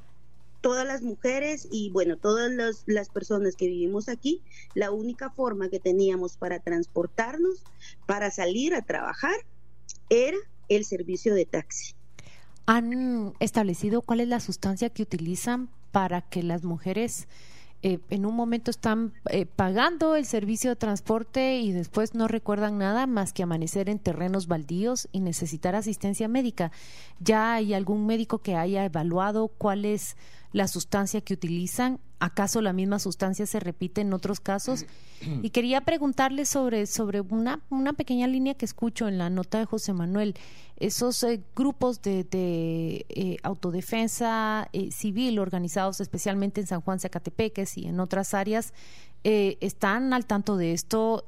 todas 0.62 0.88
las 0.88 1.02
mujeres 1.02 1.68
y 1.72 1.90
bueno, 1.92 2.18
todas 2.18 2.52
las 2.86 3.10
personas 3.10 3.56
que 3.56 3.68
vivimos 3.68 4.10
aquí, 4.10 4.42
la 4.74 4.92
única 4.92 5.30
forma 5.30 5.70
que 5.70 5.80
teníamos 5.80 6.38
para 6.38 6.60
transportarnos, 6.60 7.64
para 8.06 8.32
salir 8.32 8.74
a 8.74 8.82
trabajar, 8.82 9.36
era 10.10 10.38
el 10.70 10.86
servicio 10.86 11.36
de 11.36 11.46
taxi. 11.46 11.94
¿Han 12.66 13.34
establecido 13.40 14.02
cuál 14.02 14.22
es 14.22 14.28
la 14.28 14.40
sustancia 14.40 14.90
que 14.90 15.04
utilizan 15.04 15.70
para 15.92 16.22
que 16.22 16.44
las 16.44 16.64
mujeres 16.64 17.28
eh, 17.86 18.00
en 18.10 18.26
un 18.26 18.34
momento 18.34 18.72
están 18.72 19.12
eh, 19.30 19.46
pagando 19.46 20.16
el 20.16 20.26
servicio 20.26 20.70
de 20.70 20.78
transporte 20.78 21.60
y 21.60 21.74
después 21.74 22.16
no 22.16 22.30
recuerdan 22.30 22.78
nada 22.78 23.08
más 23.08 23.34
que 23.34 23.44
amanecer 23.44 23.90
en 23.90 24.00
terrenos 24.00 24.48
baldíos 24.48 25.10
y 25.12 25.20
necesitar 25.20 25.76
asistencia 25.76 26.30
médica. 26.30 26.72
¿Ya 27.20 27.54
hay 27.54 27.74
algún 27.74 28.06
médico 28.06 28.38
que 28.38 28.56
haya 28.56 28.86
evaluado 28.86 29.50
cuál 29.50 29.84
es 29.84 30.16
la 30.54 30.70
sustancia 30.70 31.20
que 31.20 31.34
utilizan 31.34 32.00
¿Acaso 32.24 32.62
la 32.62 32.72
misma 32.72 33.00
sustancia 33.00 33.46
se 33.46 33.60
repite 33.60 34.00
en 34.00 34.14
otros 34.14 34.40
casos? 34.40 34.86
Y 35.42 35.50
quería 35.50 35.82
preguntarle 35.82 36.46
sobre, 36.46 36.86
sobre 36.86 37.20
una, 37.20 37.60
una 37.70 37.92
pequeña 37.92 38.28
línea 38.28 38.54
que 38.54 38.64
escucho 38.64 39.10
en 39.10 39.18
la 39.18 39.30
nota 39.30 39.60
de 39.60 39.66
José 39.66 39.92
Manuel. 39.92 40.34
Esos 40.78 41.22
eh, 41.24 41.42
grupos 41.54 42.02
de, 42.02 42.24
de 42.24 43.06
eh, 43.10 43.38
autodefensa 43.44 44.70
eh, 44.72 44.90
civil 44.92 45.38
organizados 45.38 46.00
especialmente 46.00 46.62
en 46.62 46.68
San 46.68 46.80
Juan 46.80 47.02
Zacatepeques 47.02 47.78
y 47.78 47.88
en 47.88 48.00
otras 48.00 48.34
áreas, 48.34 48.74
¿están 49.26 50.14
al 50.14 50.26
tanto 50.26 50.56
de 50.56 50.72
esto? 50.72 51.26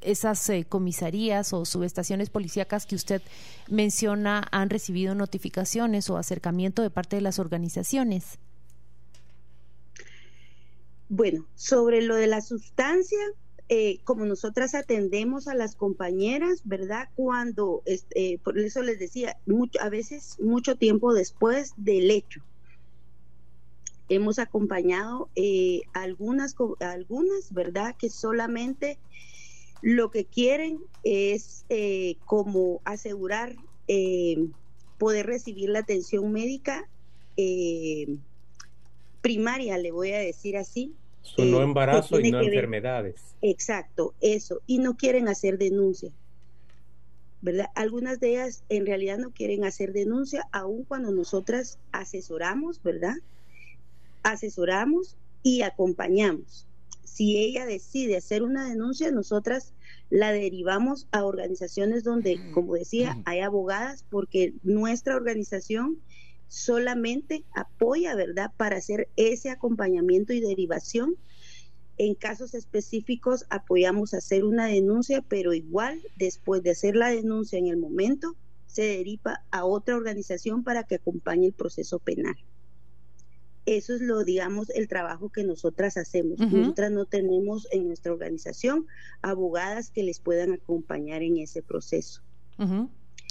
¿Esas 0.00 0.50
comisarías 0.70 1.52
o 1.52 1.66
subestaciones 1.66 2.30
policíacas 2.30 2.86
que 2.86 2.94
usted 2.94 3.20
menciona 3.68 4.48
han 4.52 4.70
recibido 4.70 5.14
notificaciones 5.14 6.08
o 6.08 6.16
acercamiento 6.16 6.80
de 6.80 6.88
parte 6.88 7.16
de 7.16 7.22
las 7.22 7.38
organizaciones? 7.38 8.38
Bueno, 11.12 11.44
sobre 11.56 12.02
lo 12.02 12.14
de 12.14 12.28
la 12.28 12.40
sustancia, 12.40 13.18
eh, 13.68 13.98
como 14.04 14.26
nosotras 14.26 14.76
atendemos 14.76 15.48
a 15.48 15.56
las 15.56 15.74
compañeras, 15.74 16.62
¿verdad? 16.64 17.08
Cuando, 17.16 17.82
este, 17.84 18.38
por 18.44 18.56
eso 18.60 18.80
les 18.84 19.00
decía, 19.00 19.36
mucho, 19.44 19.80
a 19.82 19.88
veces 19.88 20.36
mucho 20.38 20.76
tiempo 20.76 21.12
después 21.12 21.72
del 21.76 22.12
hecho. 22.12 22.42
Hemos 24.08 24.38
acompañado 24.38 25.28
eh, 25.34 25.80
algunas, 25.94 26.54
algunas, 26.78 27.52
¿verdad? 27.52 27.96
Que 27.98 28.08
solamente 28.08 28.96
lo 29.82 30.12
que 30.12 30.26
quieren 30.26 30.78
es 31.02 31.64
eh, 31.70 32.18
como 32.24 32.80
asegurar 32.84 33.56
poder 34.98 35.26
recibir 35.26 35.70
la 35.70 35.80
atención 35.80 36.30
médica 36.30 36.88
primaria, 39.20 39.78
le 39.78 39.90
voy 39.90 40.12
a 40.12 40.18
decir 40.18 40.56
así, 40.56 40.94
su 41.22 41.44
no 41.44 41.62
embarazo 41.62 42.20
y 42.20 42.30
no 42.30 42.40
enfermedades. 42.40 43.20
Exacto, 43.42 44.14
eso. 44.20 44.60
Y 44.66 44.78
no 44.78 44.96
quieren 44.96 45.28
hacer 45.28 45.58
denuncia. 45.58 46.10
¿Verdad? 47.42 47.66
Algunas 47.74 48.20
de 48.20 48.32
ellas 48.32 48.64
en 48.68 48.84
realidad 48.84 49.18
no 49.18 49.30
quieren 49.30 49.64
hacer 49.64 49.92
denuncia, 49.92 50.46
aun 50.52 50.84
cuando 50.84 51.10
nosotras 51.10 51.78
asesoramos, 51.90 52.82
¿verdad? 52.82 53.14
Asesoramos 54.22 55.16
y 55.42 55.62
acompañamos. 55.62 56.66
Si 57.02 57.38
ella 57.38 57.64
decide 57.64 58.16
hacer 58.16 58.42
una 58.42 58.68
denuncia, 58.68 59.10
nosotras 59.10 59.72
la 60.10 60.32
derivamos 60.32 61.06
a 61.12 61.24
organizaciones 61.24 62.04
donde, 62.04 62.40
como 62.52 62.74
decía, 62.74 63.22
hay 63.24 63.40
abogadas, 63.40 64.04
porque 64.10 64.52
nuestra 64.62 65.16
organización 65.16 65.98
solamente 66.50 67.44
apoya, 67.54 68.16
¿verdad?, 68.16 68.50
para 68.56 68.76
hacer 68.76 69.08
ese 69.14 69.50
acompañamiento 69.50 70.32
y 70.32 70.40
derivación. 70.40 71.14
En 71.96 72.16
casos 72.16 72.54
específicos 72.54 73.46
apoyamos 73.50 74.14
hacer 74.14 74.44
una 74.44 74.66
denuncia, 74.66 75.22
pero 75.22 75.54
igual 75.54 76.02
después 76.16 76.62
de 76.64 76.72
hacer 76.72 76.96
la 76.96 77.10
denuncia 77.10 77.56
en 77.58 77.68
el 77.68 77.76
momento, 77.76 78.34
se 78.66 78.82
deriva 78.82 79.44
a 79.52 79.64
otra 79.64 79.96
organización 79.96 80.64
para 80.64 80.82
que 80.82 80.96
acompañe 80.96 81.46
el 81.46 81.52
proceso 81.52 82.00
penal. 82.00 82.36
Eso 83.64 83.94
es 83.94 84.00
lo, 84.00 84.24
digamos, 84.24 84.70
el 84.70 84.88
trabajo 84.88 85.28
que 85.28 85.44
nosotras 85.44 85.96
hacemos. 85.96 86.40
Nosotras 86.40 86.90
no 86.90 87.04
tenemos 87.04 87.68
en 87.70 87.86
nuestra 87.86 88.12
organización 88.12 88.86
abogadas 89.22 89.90
que 89.90 90.02
les 90.02 90.18
puedan 90.18 90.52
acompañar 90.52 91.22
en 91.22 91.36
ese 91.36 91.62
proceso. 91.62 92.22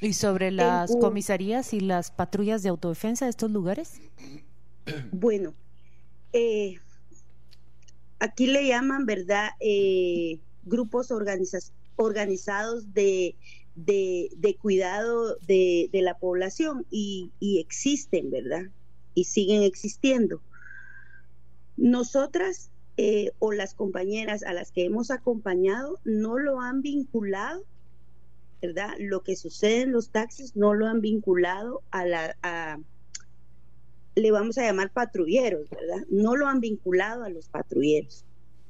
¿Y 0.02 0.14
sobre 0.14 0.52
las 0.52 0.96
comisarías 0.96 1.74
y 1.74 1.82
las 1.82 2.12
patrullas 2.12 2.64
de 2.64 2.70
autodefensa 2.70 3.26
de 3.26 3.32
estos 3.32 3.52
lugares? 3.52 4.00
Bueno, 5.12 5.54
eh, 6.34 6.80
aquí 8.18 8.48
le 8.48 8.66
llaman, 8.68 9.06
¿verdad? 9.06 9.50
Eh, 9.60 10.40
grupos 10.64 11.12
organizados 11.12 12.92
de, 12.96 13.36
de, 13.76 14.58
cuidado 14.60 15.36
de, 15.46 15.90
la 15.94 16.18
población 16.18 16.88
y, 16.90 17.30
y 17.40 17.60
existen, 17.60 18.32
¿verdad? 18.32 18.64
Y 19.14 19.26
siguen 19.26 19.62
existiendo. 19.62 20.42
Nosotras 21.78 22.72
eh, 22.98 23.32
o 23.40 23.54
las 23.54 23.76
compañeras 23.76 24.44
a 24.44 24.54
las 24.54 24.72
que 24.72 24.84
hemos 24.84 25.12
acompañado 25.12 26.00
no 26.04 26.38
lo 26.38 26.60
han 26.60 26.82
vinculado 26.82 27.64
¿verdad? 28.62 28.90
Lo 29.00 29.22
que 29.22 29.36
sucede 29.36 29.82
en 29.82 29.92
los 29.92 30.10
taxis 30.10 30.56
no 30.56 30.74
lo 30.74 30.88
han 30.88 31.02
vinculado 31.02 31.82
a 31.92 32.06
la, 32.06 32.36
le 34.16 34.32
vamos 34.32 34.58
a 34.58 34.64
llamar 34.64 34.92
patrulleros, 34.92 35.70
¿verdad? 35.70 36.06
No 36.10 36.36
lo 36.36 36.48
han 36.48 36.60
vinculado 36.60 37.24
a 37.24 37.30
los 37.30 37.48
patrulleros. 37.48 38.26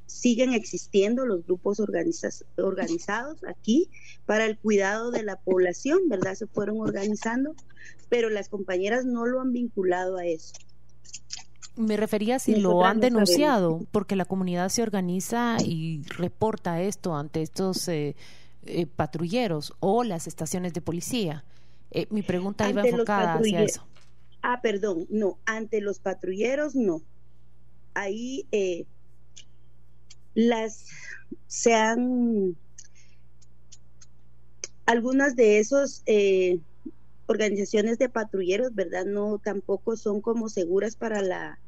Siguen 0.05 0.53
existiendo 0.53 1.25
los 1.25 1.45
grupos 1.45 1.79
organizados 1.79 3.43
aquí 3.47 3.89
para 4.25 4.45
el 4.45 4.57
cuidado 4.57 5.11
de 5.11 5.23
la 5.23 5.35
población, 5.35 5.99
¿verdad? 6.07 6.33
Se 6.33 6.47
fueron 6.47 6.79
organizando, 6.81 7.53
pero 8.09 8.29
las 8.29 8.49
compañeras 8.49 9.05
no 9.05 9.25
lo 9.27 9.39
han 9.39 9.53
vinculado 9.53 10.17
a 10.17 10.25
eso. 10.25 10.53
Me 11.75 11.95
refería 11.95 12.39
si 12.39 12.55
lo 12.55 12.83
han 12.83 12.99
denunciado, 12.99 13.85
porque 13.91 14.15
la 14.15 14.25
comunidad 14.25 14.69
se 14.69 14.81
organiza 14.81 15.57
y 15.63 16.01
reporta 16.17 16.81
esto 16.81 17.15
ante 17.15 17.41
estos 17.41 17.87
eh, 17.87 18.15
eh, 18.65 18.85
patrulleros 18.85 19.73
o 19.79 20.03
las 20.03 20.27
estaciones 20.27 20.73
de 20.73 20.81
policía. 20.81 21.45
Eh, 21.91 22.07
mi 22.09 22.21
pregunta 22.21 22.69
iba 22.69 22.87
enfocada 22.87 23.35
hacia 23.35 23.63
eso. 23.63 23.85
Ah, 24.41 24.61
perdón, 24.61 25.07
no, 25.09 25.37
ante 25.45 25.81
los 25.81 25.99
patrulleros 25.99 26.75
no. 26.75 27.01
Ahí 27.93 28.47
eh, 28.51 28.85
las 30.33 30.85
se 31.47 31.73
han 31.73 32.55
algunas 34.85 35.35
de 35.35 35.59
esas 35.59 36.03
organizaciones 37.27 37.99
de 37.99 38.09
patrulleros, 38.09 38.73
¿verdad? 38.73 39.05
No 39.05 39.37
tampoco 39.37 39.95
son 39.95 40.19
como 40.19 40.49
seguras 40.49 40.95
para 40.95 41.21
la 41.21 41.59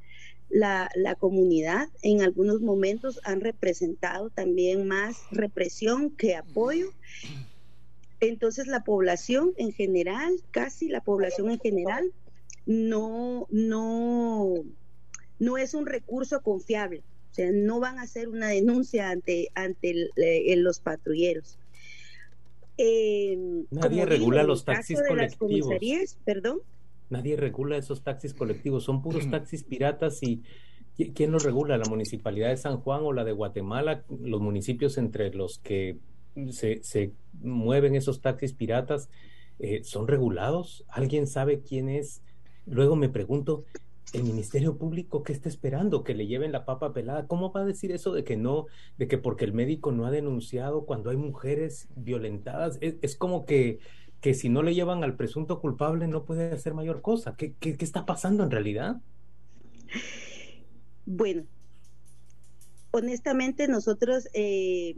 la, 0.51 0.89
la, 0.95 1.15
comunidad 1.15 1.89
en 2.01 2.21
algunos 2.21 2.61
momentos 2.61 3.19
han 3.23 3.41
representado 3.41 4.29
también 4.29 4.87
más 4.87 5.17
represión 5.31 6.11
que 6.11 6.35
apoyo. 6.35 6.91
Entonces 8.19 8.67
la 8.67 8.83
población 8.83 9.53
en 9.57 9.71
general, 9.71 10.33
casi 10.51 10.89
la 10.89 11.01
población 11.01 11.49
en 11.49 11.59
general, 11.59 12.11
no, 12.65 13.47
no, 13.49 14.53
no 15.39 15.57
es 15.57 15.73
un 15.73 15.85
recurso 15.85 16.41
confiable. 16.41 17.03
O 17.31 17.33
sea, 17.33 17.49
no 17.53 17.79
van 17.79 17.97
a 17.97 18.03
hacer 18.03 18.27
una 18.27 18.49
denuncia 18.49 19.09
ante, 19.09 19.49
ante 19.55 20.09
eh, 20.17 20.55
los 20.57 20.79
patrulleros. 20.79 21.57
Nadie 23.71 24.05
regula 24.05 24.43
los 24.43 24.65
taxis 24.65 24.99
colectivos. 25.07 26.17
Perdón. 26.25 26.59
Nadie 27.11 27.35
regula 27.35 27.75
esos 27.75 28.03
taxis 28.03 28.33
colectivos, 28.33 28.85
son 28.85 29.01
puros 29.01 29.29
taxis 29.29 29.63
piratas 29.63 30.23
y 30.23 30.41
¿quién 31.13 31.31
los 31.31 31.43
regula? 31.43 31.77
¿La 31.77 31.89
municipalidad 31.89 32.49
de 32.49 32.57
San 32.57 32.77
Juan 32.77 33.01
o 33.03 33.11
la 33.11 33.25
de 33.25 33.33
Guatemala? 33.33 34.05
Los 34.21 34.39
municipios 34.39 34.97
entre 34.97 35.33
los 35.33 35.59
que 35.59 35.97
se, 36.51 37.11
mueven 37.41 37.95
esos 37.95 38.21
taxis 38.21 38.53
piratas 38.53 39.09
eh, 39.59 39.83
son 39.83 40.07
regulados. 40.07 40.85
¿Alguien 40.87 41.27
sabe 41.27 41.59
quién 41.59 41.89
es? 41.89 42.23
Luego 42.65 42.95
me 42.95 43.09
pregunto, 43.09 43.65
el 44.13 44.23
Ministerio 44.23 44.77
Público 44.77 45.23
qué 45.23 45.33
está 45.33 45.49
esperando 45.49 46.05
que 46.05 46.15
le 46.15 46.27
lleven 46.27 46.53
la 46.53 46.63
papa 46.63 46.93
pelada. 46.93 47.27
¿Cómo 47.27 47.51
va 47.51 47.61
a 47.61 47.65
decir 47.65 47.91
eso 47.91 48.13
de 48.13 48.23
que 48.23 48.37
no, 48.37 48.67
de 48.97 49.09
que 49.09 49.17
porque 49.17 49.43
el 49.43 49.53
médico 49.53 49.91
no 49.91 50.05
ha 50.05 50.11
denunciado 50.11 50.85
cuando 50.85 51.09
hay 51.09 51.17
mujeres 51.17 51.89
violentadas? 51.95 52.77
es 52.81 53.17
como 53.17 53.45
que 53.45 53.79
que 54.21 54.35
si 54.35 54.49
no 54.49 54.61
le 54.61 54.75
llevan 54.75 55.03
al 55.03 55.15
presunto 55.15 55.59
culpable 55.59 56.07
no 56.07 56.23
puede 56.25 56.51
hacer 56.53 56.73
mayor 56.73 57.01
cosa. 57.01 57.35
¿Qué, 57.35 57.55
está 57.61 58.05
pasando 58.05 58.43
en 58.43 58.51
realidad? 58.51 59.01
Bueno, 61.05 61.43
honestamente 62.91 63.67
nosotros, 63.67 64.29
eh, 64.33 64.95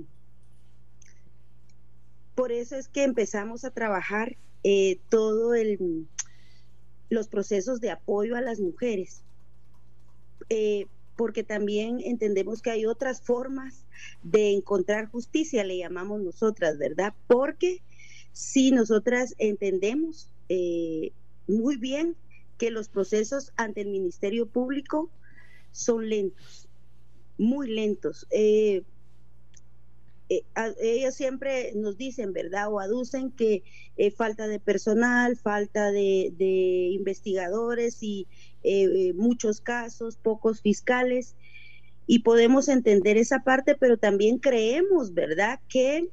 por 2.36 2.52
eso 2.52 2.76
es 2.76 2.90
que 2.90 3.04
empezamos 3.04 3.64
a 3.64 3.72
trabajar 3.72 4.36
eh, 4.64 5.00
todo 5.10 5.56
el 5.56 6.08
los 7.10 7.28
procesos 7.28 7.80
de 7.80 7.92
apoyo 7.92 8.36
a 8.36 8.42
las 8.42 8.60
mujeres, 8.60 9.24
eh, 10.50 10.88
porque 11.16 11.44
también 11.44 12.00
entendemos 12.04 12.62
que 12.62 12.72
hay 12.72 12.86
otras 12.86 13.22
formas 13.22 13.86
de 14.24 14.52
encontrar 14.52 15.10
justicia, 15.10 15.64
le 15.64 15.78
llamamos 15.78 16.22
nosotras, 16.22 16.78
¿verdad? 16.80 17.14
Porque 17.28 17.84
Sí, 18.34 18.72
nosotras 18.72 19.36
entendemos 19.38 20.30
eh, 20.50 21.12
muy 21.48 21.78
bien 21.78 22.16
que 22.58 22.72
los 22.72 22.90
procesos 22.90 23.52
ante 23.56 23.82
el 23.82 23.90
Ministerio 23.90 24.48
Público 24.48 25.10
son 25.72 26.10
lentos, 26.10 26.70
muy 27.38 27.70
lentos. 27.70 28.28
Eh, 28.30 28.84
eh, 30.30 30.44
ellos 30.82 31.16
siempre 31.16 31.74
nos 31.76 31.98
dicen, 31.98 32.32
¿verdad? 32.34 32.72
O 32.72 32.80
aducen 32.80 33.32
que 33.32 33.64
eh, 33.98 34.12
falta 34.12 34.48
de 34.48 34.60
personal, 34.60 35.36
falta 35.36 35.92
de, 35.92 36.90
investigadores 36.92 38.02
y 38.02 38.28
muchos 39.16 39.60
casos, 39.60 40.16
pocos 40.16 40.62
fiscales. 40.62 41.36
Y 42.06 42.20
podemos 42.20 42.68
entender 42.68 43.18
esa 43.18 43.40
parte, 43.40 43.76
pero 43.76 43.98
también 43.98 44.38
creemos, 44.38 45.14
¿verdad? 45.14 45.60
Que 45.70 46.10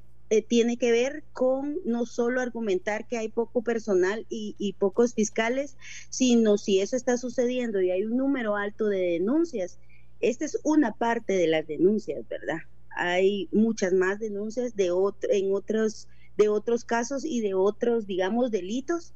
tiene 0.49 0.77
que 0.77 0.93
ver 0.93 1.25
con 1.33 1.79
no 1.85 2.07
solo 2.07 2.41
argumentar 2.41 3.09
que 3.09 3.19
hay 3.19 3.29
poco 3.29 3.63
personal 3.63 4.27
y, 4.29 4.75
pocos 4.79 5.15
fiscales, 5.15 5.77
sino 6.09 6.57
si 6.57 6.81
eso 6.81 6.97
está 6.97 7.17
sucediendo 7.17 7.81
y 7.81 7.91
hay 7.91 8.05
un 8.05 8.17
número 8.17 8.57
alto 8.57 8.87
de 8.87 9.01
denuncias. 9.01 9.79
Esta 10.21 10.45
es 10.45 10.59
una 10.63 10.93
parte 10.93 11.33
de 11.33 11.49
las 11.49 11.67
denuncias, 11.67 12.29
¿verdad? 12.29 12.59
hay 12.97 13.49
muchas 13.53 13.93
más 13.93 14.19
denuncias 14.19 14.77
de 14.77 14.91
en 15.31 15.55
otros, 15.55 16.09
de 16.37 16.49
otros 16.49 16.85
casos 16.85 17.25
y 17.25 17.41
de 17.41 17.55
otros, 17.55 18.07
digamos, 18.07 18.51
delitos 18.51 19.15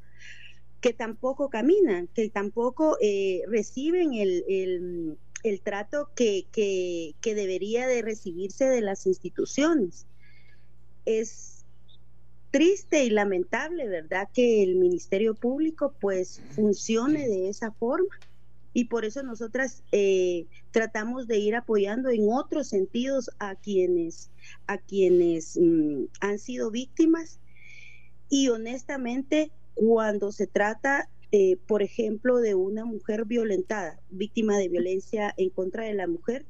que 0.81 0.93
tampoco 0.93 1.49
caminan, 1.49 2.09
que 2.09 2.29
tampoco 2.29 2.99
eh, 3.01 3.43
reciben 3.49 4.15
el, 4.15 5.17
el, 5.43 5.61
trato 5.63 6.11
que, 6.15 6.47
que, 6.53 7.35
debería 7.35 7.87
de 7.87 8.03
recibirse 8.03 8.67
de 8.67 8.83
las 8.83 9.07
instituciones. 9.07 10.07
Es 11.05 11.65
triste 12.51 13.05
y 13.05 13.11
lamentable, 13.11 13.89
¿verdad?, 13.89 14.29
que 14.33 14.63
el 14.63 14.77
Ministerio 14.77 15.35
Público 15.35 15.95
pues 16.01 16.41
funcione 16.51 17.29
de 17.29 17.49
esa 17.49 17.73
forma. 17.73 18.15
Y 18.73 18.87
por 18.87 19.05
eso 19.05 19.23
nosotras 19.23 19.83
eh, 19.93 20.47
tratamos 20.73 21.29
de 21.29 21.39
ir 21.39 21.55
apoyando 21.55 22.11
en 22.11 22.29
otros 22.31 22.69
sentidos 22.69 23.31
a 23.39 23.55
quienes, 23.55 24.31
a 24.67 24.79
quienes 24.79 25.59
mm, 25.61 26.05
han 26.21 26.39
sido 26.39 26.71
víctimas. 26.71 27.39
Y 28.29 28.49
honestamente 28.49 29.53
cuando 29.75 30.33
se 30.33 30.47
trata, 30.47 31.09
eh, 31.33 31.57
por 31.67 31.83
ejemplo, 31.83 32.39
de 32.39 32.55
una 32.55 32.85
mujer 32.85 33.25
violentada, 33.25 33.99
víctima 34.11 34.57
de 34.57 34.69
violencia 34.69 35.35
en 35.37 35.51
contra 35.51 35.85
de 35.85 35.95
la 35.95 36.07
mujer, 36.07 36.47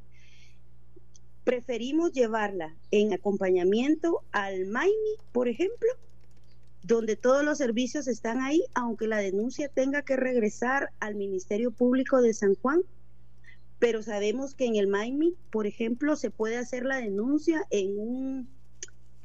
preferimos 1.44 2.12
llevarla 2.12 2.74
en 2.90 3.12
acompañamiento 3.12 4.22
al 4.33 4.66
MAIMI, 4.66 5.16
por 5.33 5.48
ejemplo, 5.48 5.88
donde 6.83 7.16
todos 7.16 7.44
los 7.44 7.59
servicios 7.59 8.09
están 8.09 8.40
ahí, 8.40 8.62
aunque 8.74 9.07
la 9.07 9.18
denuncia 9.18 9.68
tenga 9.68 10.02
que 10.02 10.16
regresar 10.16 10.90
al 11.00 11.14
Ministerio 11.14 11.70
Público 11.70 12.20
de 12.20 12.35
San 12.35 12.54
Juan. 12.57 12.80
Pero 13.78 14.02
sabemos 14.02 14.54
que 14.54 14.66
en 14.66 14.76
el 14.76 14.87
MAIMI, 14.87 15.35
por 15.50 15.66
ejemplo, 15.66 16.16
se 16.16 16.30
puede 16.30 16.57
hacer 16.57 16.85
la 16.85 16.96
denuncia 16.96 17.66
en 17.70 17.98
un, 17.98 18.48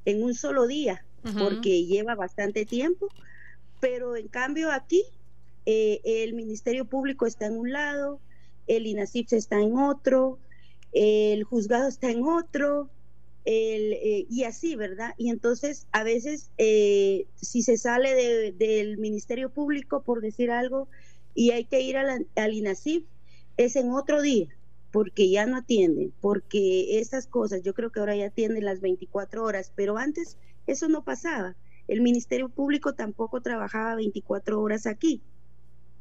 en 0.05 0.23
un 0.23 0.33
solo 0.33 0.67
día, 0.67 1.05
porque 1.37 1.85
lleva 1.85 2.15
bastante 2.15 2.65
tiempo. 2.65 3.07
Pero 3.79 4.15
en 4.15 4.27
cambio 4.27 4.71
aquí, 4.71 5.03
eh, 5.65 6.01
el 6.03 6.33
Ministerio 6.33 6.85
Público 6.85 7.25
está 7.25 7.45
en 7.45 7.57
un 7.57 7.71
lado, 7.71 8.19
el 8.67 8.87
INACIP 8.87 9.33
está 9.33 9.61
en 9.61 9.77
otro, 9.77 10.39
el 10.91 11.43
juzgado 11.43 11.87
está 11.87 12.11
en 12.11 12.23
otro, 12.23 12.89
eh, 13.45 14.27
y 14.29 14.43
así, 14.43 14.75
¿verdad? 14.75 15.15
Y 15.17 15.29
entonces 15.29 15.87
a 15.91 16.03
veces 16.03 16.51
eh, 16.57 17.25
si 17.35 17.63
se 17.63 17.77
sale 17.77 18.53
del 18.53 18.97
Ministerio 18.97 19.49
Público, 19.49 20.03
por 20.03 20.21
decir 20.21 20.51
algo, 20.51 20.87
y 21.33 21.51
hay 21.51 21.65
que 21.65 21.81
ir 21.81 21.97
al, 21.97 22.27
al 22.35 22.53
INACIF, 22.53 23.03
es 23.57 23.75
en 23.75 23.91
otro 23.91 24.21
día, 24.21 24.47
porque 24.91 25.29
ya 25.29 25.45
no 25.45 25.57
atienden, 25.57 26.13
porque 26.21 26.99
esas 26.99 27.27
cosas, 27.27 27.63
yo 27.63 27.73
creo 27.73 27.91
que 27.91 27.99
ahora 27.99 28.15
ya 28.15 28.27
atienden 28.27 28.65
las 28.65 28.81
24 28.81 29.43
horas, 29.43 29.71
pero 29.75 29.97
antes 29.97 30.37
eso 30.67 30.87
no 30.87 31.03
pasaba. 31.03 31.55
El 31.87 32.01
Ministerio 32.01 32.49
Público 32.49 32.93
tampoco 32.93 33.41
trabajaba 33.41 33.95
24 33.95 34.61
horas 34.61 34.85
aquí. 34.85 35.23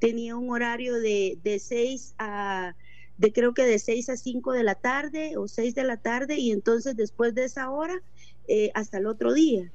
Tenía 0.00 0.36
un 0.36 0.50
horario 0.50 1.00
de, 1.00 1.38
de 1.42 1.58
6 1.58 2.14
a 2.18 2.76
de 3.18 3.32
creo 3.32 3.52
que 3.52 3.66
de 3.66 3.78
6 3.78 4.08
a 4.08 4.16
5 4.16 4.52
de 4.52 4.62
la 4.62 4.76
tarde 4.76 5.36
o 5.36 5.48
6 5.48 5.74
de 5.74 5.84
la 5.84 5.96
tarde 5.98 6.38
y 6.38 6.52
entonces 6.52 6.96
después 6.96 7.34
de 7.34 7.44
esa 7.44 7.70
hora 7.70 8.00
eh, 8.46 8.70
hasta 8.74 8.98
el 8.98 9.06
otro 9.06 9.34
día. 9.34 9.70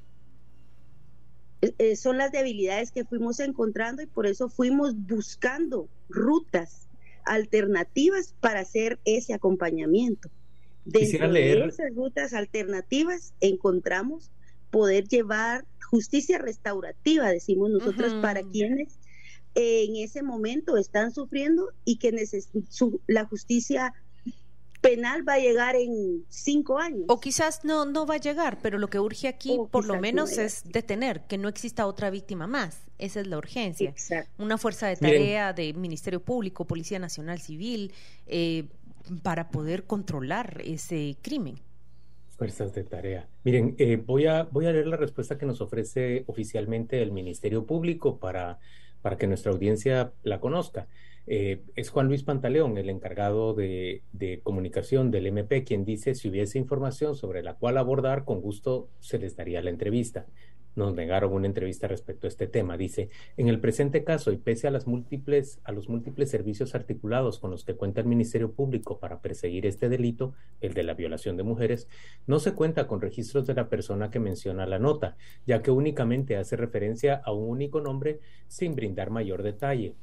Eh, 1.60 1.74
eh, 1.78 1.96
son 1.96 2.18
las 2.18 2.32
debilidades 2.32 2.90
que 2.90 3.04
fuimos 3.04 3.40
encontrando 3.40 4.02
y 4.02 4.06
por 4.06 4.26
eso 4.26 4.48
fuimos 4.48 4.94
buscando 4.96 5.88
rutas 6.08 6.88
alternativas 7.26 8.34
para 8.40 8.60
hacer 8.60 8.98
ese 9.04 9.34
acompañamiento. 9.34 10.30
Dentro 10.86 11.32
de 11.32 11.64
esas 11.66 11.94
rutas 11.94 12.34
alternativas 12.34 13.32
encontramos 13.40 14.30
poder 14.70 15.06
llevar 15.06 15.64
justicia 15.90 16.38
restaurativa, 16.38 17.30
decimos 17.30 17.70
nosotros, 17.70 18.14
para 18.14 18.42
quienes 18.42 18.98
en 19.54 19.96
ese 19.96 20.22
momento 20.22 20.76
están 20.76 21.12
sufriendo 21.12 21.70
y 21.84 21.96
que 21.96 22.12
la 23.06 23.24
justicia 23.26 23.92
penal 24.84 25.26
va 25.26 25.34
a 25.34 25.38
llegar 25.38 25.76
en 25.76 26.24
cinco 26.28 26.78
años. 26.78 27.04
O 27.08 27.18
quizás 27.18 27.64
no, 27.64 27.86
no 27.86 28.04
va 28.04 28.16
a 28.16 28.18
llegar, 28.18 28.58
pero 28.60 28.76
lo 28.78 28.88
que 28.88 29.00
urge 29.00 29.28
aquí 29.28 29.58
por 29.70 29.86
lo 29.86 29.98
menos 29.98 30.36
es 30.36 30.62
detener, 30.64 31.22
que 31.26 31.38
no 31.38 31.48
exista 31.48 31.86
otra 31.86 32.10
víctima 32.10 32.46
más. 32.46 32.82
Esa 32.98 33.20
es 33.20 33.26
la 33.26 33.38
urgencia. 33.38 33.94
Una 34.38 34.58
fuerza 34.58 34.86
de 34.88 34.96
tarea 34.96 35.54
de 35.54 35.72
Ministerio 35.72 36.20
Público, 36.20 36.66
Policía 36.66 36.98
Nacional 36.98 37.40
Civil, 37.40 37.92
eh, 38.26 38.66
para 39.22 39.48
poder 39.48 39.84
controlar 39.84 40.60
ese 40.64 41.16
crimen. 41.22 41.56
Fuerzas 42.36 42.74
de 42.74 42.84
tarea. 42.84 43.26
Miren, 43.44 43.76
eh, 43.78 43.96
voy, 43.96 44.26
a, 44.26 44.42
voy 44.42 44.66
a 44.66 44.72
leer 44.72 44.86
la 44.86 44.96
respuesta 44.96 45.38
que 45.38 45.46
nos 45.46 45.60
ofrece 45.62 46.24
oficialmente 46.26 47.00
el 47.00 47.10
Ministerio 47.10 47.64
Público 47.64 48.18
para 48.18 48.58
para 49.04 49.18
que 49.18 49.26
nuestra 49.26 49.52
audiencia 49.52 50.14
la 50.22 50.40
conozca. 50.40 50.88
Eh, 51.26 51.60
es 51.76 51.90
Juan 51.90 52.08
Luis 52.08 52.22
Pantaleón, 52.22 52.78
el 52.78 52.88
encargado 52.88 53.52
de, 53.52 54.02
de, 54.12 54.40
comunicación 54.42 55.10
del 55.10 55.26
MP, 55.26 55.62
quien 55.62 55.84
dice, 55.84 56.14
si 56.14 56.30
hubiese 56.30 56.58
información 56.58 57.14
sobre 57.14 57.42
la 57.42 57.52
cual 57.52 57.76
abordar, 57.76 58.24
con 58.24 58.40
gusto 58.40 58.88
se 59.00 59.18
les 59.18 59.36
daría 59.36 59.60
la 59.60 59.68
entrevista 59.68 60.24
nos 60.76 60.94
negaron 60.94 61.32
una 61.32 61.46
entrevista 61.46 61.88
respecto 61.88 62.26
a 62.26 62.28
este 62.28 62.46
tema. 62.46 62.76
Dice, 62.76 63.10
en 63.36 63.48
el 63.48 63.60
presente 63.60 64.04
caso 64.04 64.32
y 64.32 64.36
pese 64.36 64.66
a 64.66 64.70
las 64.70 64.86
múltiples 64.86 65.60
a 65.64 65.72
los 65.72 65.88
múltiples 65.88 66.30
servicios 66.30 66.74
articulados 66.74 67.38
con 67.38 67.50
los 67.50 67.64
que 67.64 67.74
cuenta 67.74 68.00
el 68.00 68.06
Ministerio 68.06 68.52
Público 68.52 68.98
para 68.98 69.20
perseguir 69.20 69.66
este 69.66 69.88
delito, 69.88 70.34
el 70.60 70.74
de 70.74 70.82
la 70.82 70.94
violación 70.94 71.36
de 71.36 71.42
mujeres, 71.42 71.88
no 72.26 72.38
se 72.38 72.54
cuenta 72.54 72.86
con 72.86 73.00
registros 73.00 73.46
de 73.46 73.54
la 73.54 73.68
persona 73.68 74.10
que 74.10 74.20
menciona 74.20 74.66
la 74.66 74.78
nota, 74.78 75.16
ya 75.46 75.62
que 75.62 75.70
únicamente 75.70 76.36
hace 76.36 76.56
referencia 76.56 77.20
a 77.24 77.32
un 77.32 77.48
único 77.48 77.80
nombre 77.80 78.20
sin 78.48 78.74
brindar 78.74 79.10
mayor 79.10 79.42
detalle 79.42 79.94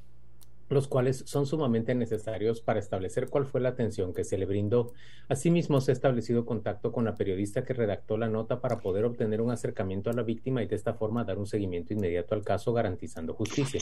los 0.74 0.88
cuales 0.88 1.24
son 1.26 1.46
sumamente 1.46 1.96
necesarios 1.96 2.62
para 2.62 2.80
establecer 2.80 3.30
cuál 3.30 3.46
fue 3.46 3.62
la 3.62 3.70
atención 3.70 4.14
que 4.14 4.24
se 4.24 4.38
le 4.38 4.46
brindó. 4.46 4.94
Asimismo, 5.28 5.82
se 5.82 5.92
ha 5.92 5.94
establecido 5.94 6.46
contacto 6.46 6.92
con 6.92 7.06
la 7.06 7.16
periodista 7.16 7.64
que 7.64 7.74
redactó 7.74 8.18
la 8.18 8.28
nota 8.28 8.62
para 8.62 8.80
poder 8.80 9.06
obtener 9.06 9.42
un 9.42 9.52
acercamiento 9.52 10.10
a 10.10 10.14
la 10.14 10.24
víctima 10.24 10.64
y 10.64 10.68
de 10.68 10.76
esta 10.76 10.94
forma 10.94 11.24
dar 11.24 11.38
un 11.38 11.48
seguimiento 11.48 11.94
inmediato 11.94 12.36
al 12.36 12.44
caso 12.44 12.74
garantizando 12.74 13.34
justicia 13.34 13.82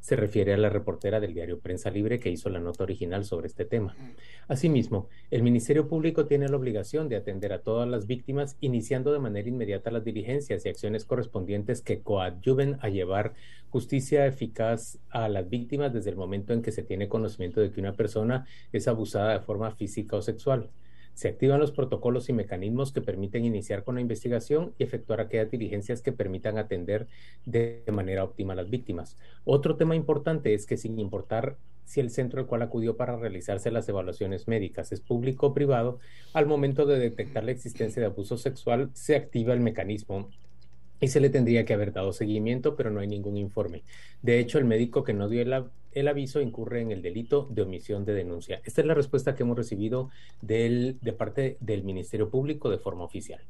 se 0.00 0.16
refiere 0.16 0.54
a 0.54 0.56
la 0.56 0.68
reportera 0.68 1.20
del 1.20 1.34
diario 1.34 1.58
Prensa 1.58 1.90
Libre 1.90 2.18
que 2.18 2.30
hizo 2.30 2.48
la 2.48 2.60
nota 2.60 2.84
original 2.84 3.24
sobre 3.24 3.46
este 3.46 3.64
tema. 3.64 3.96
Asimismo, 4.48 5.08
el 5.30 5.42
Ministerio 5.42 5.88
Público 5.88 6.26
tiene 6.26 6.48
la 6.48 6.56
obligación 6.56 7.08
de 7.08 7.16
atender 7.16 7.52
a 7.52 7.60
todas 7.60 7.88
las 7.88 8.06
víctimas, 8.06 8.56
iniciando 8.60 9.12
de 9.12 9.18
manera 9.18 9.48
inmediata 9.48 9.90
las 9.90 10.04
diligencias 10.04 10.64
y 10.64 10.68
acciones 10.68 11.04
correspondientes 11.04 11.82
que 11.82 12.00
coadyuven 12.00 12.78
a 12.80 12.88
llevar 12.88 13.34
justicia 13.70 14.26
eficaz 14.26 14.98
a 15.10 15.28
las 15.28 15.48
víctimas 15.48 15.92
desde 15.92 16.10
el 16.10 16.16
momento 16.16 16.52
en 16.52 16.62
que 16.62 16.72
se 16.72 16.82
tiene 16.82 17.08
conocimiento 17.08 17.60
de 17.60 17.70
que 17.70 17.80
una 17.80 17.92
persona 17.92 18.46
es 18.72 18.88
abusada 18.88 19.32
de 19.32 19.40
forma 19.40 19.70
física 19.72 20.16
o 20.16 20.22
sexual. 20.22 20.70
Se 21.16 21.28
activan 21.28 21.60
los 21.60 21.72
protocolos 21.72 22.28
y 22.28 22.34
mecanismos 22.34 22.92
que 22.92 23.00
permiten 23.00 23.46
iniciar 23.46 23.84
con 23.84 23.94
la 23.94 24.02
investigación 24.02 24.74
y 24.76 24.84
efectuar 24.84 25.22
aquellas 25.22 25.50
diligencias 25.50 26.02
que 26.02 26.12
permitan 26.12 26.58
atender 26.58 27.06
de 27.46 27.82
manera 27.90 28.22
óptima 28.22 28.52
a 28.52 28.56
las 28.56 28.68
víctimas. 28.68 29.16
Otro 29.46 29.76
tema 29.76 29.96
importante 29.96 30.52
es 30.52 30.66
que 30.66 30.76
sin 30.76 30.98
importar 30.98 31.56
si 31.86 32.00
el 32.00 32.10
centro 32.10 32.38
al 32.38 32.46
cual 32.46 32.60
acudió 32.60 32.98
para 32.98 33.16
realizarse 33.16 33.70
las 33.70 33.88
evaluaciones 33.88 34.46
médicas 34.46 34.92
es 34.92 35.00
público 35.00 35.46
o 35.46 35.54
privado, 35.54 36.00
al 36.34 36.44
momento 36.44 36.84
de 36.84 36.98
detectar 36.98 37.44
la 37.44 37.52
existencia 37.52 38.00
de 38.00 38.08
abuso 38.08 38.36
sexual 38.36 38.90
se 38.92 39.16
activa 39.16 39.54
el 39.54 39.60
mecanismo 39.60 40.28
y 41.00 41.08
se 41.08 41.20
le 41.20 41.30
tendría 41.30 41.64
que 41.64 41.74
haber 41.74 41.92
dado 41.92 42.12
seguimiento, 42.12 42.76
pero 42.76 42.90
no 42.90 43.00
hay 43.00 43.06
ningún 43.06 43.36
informe. 43.36 43.82
De 44.22 44.38
hecho, 44.38 44.58
el 44.58 44.64
médico 44.64 45.04
que 45.04 45.12
no 45.12 45.28
dio 45.28 45.42
el, 45.42 46.08
aviso 46.08 46.40
incurre 46.40 46.80
en 46.80 46.90
el 46.90 47.02
delito 47.02 47.48
de 47.50 47.62
omisión 47.62 48.04
de 48.04 48.14
denuncia. 48.14 48.60
Esta 48.64 48.80
es 48.80 48.86
la 48.86 48.94
respuesta 48.94 49.34
que 49.34 49.42
hemos 49.42 49.56
recibido 49.56 50.10
del, 50.40 50.98
de 51.00 51.12
parte 51.12 51.56
del 51.60 51.84
Ministerio 51.84 52.30
Público 52.30 52.70
de 52.70 52.78
forma 52.78 53.04
oficial. 53.04 53.40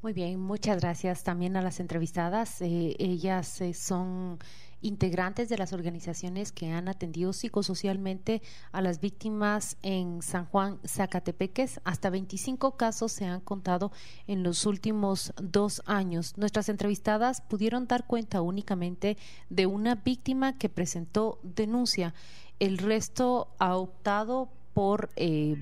Muy 0.00 0.12
bien, 0.12 0.38
muchas 0.38 0.80
gracias 0.80 1.24
también 1.24 1.56
a 1.56 1.62
las 1.62 1.80
entrevistadas. 1.80 2.62
Eh, 2.62 2.94
ellas 2.98 3.60
eh, 3.60 3.74
son 3.74 4.38
integrantes 4.80 5.48
de 5.48 5.58
las 5.58 5.72
organizaciones 5.72 6.52
que 6.52 6.70
han 6.70 6.88
atendido 6.88 7.32
psicosocialmente 7.32 8.42
a 8.72 8.80
las 8.80 9.00
víctimas 9.00 9.76
en 9.82 10.22
San 10.22 10.46
Juan 10.46 10.78
Zacatepeques. 10.86 11.80
Hasta 11.84 12.10
25 12.10 12.76
casos 12.76 13.12
se 13.12 13.24
han 13.24 13.40
contado 13.40 13.92
en 14.26 14.42
los 14.42 14.66
últimos 14.66 15.32
dos 15.40 15.82
años. 15.86 16.36
Nuestras 16.36 16.68
entrevistadas 16.68 17.40
pudieron 17.40 17.86
dar 17.86 18.06
cuenta 18.06 18.40
únicamente 18.40 19.16
de 19.50 19.66
una 19.66 19.96
víctima 19.96 20.58
que 20.58 20.68
presentó 20.68 21.40
denuncia. 21.42 22.14
El 22.58 22.78
resto 22.78 23.48
ha 23.58 23.76
optado 23.76 24.48
por 24.74 25.10
eh, 25.16 25.56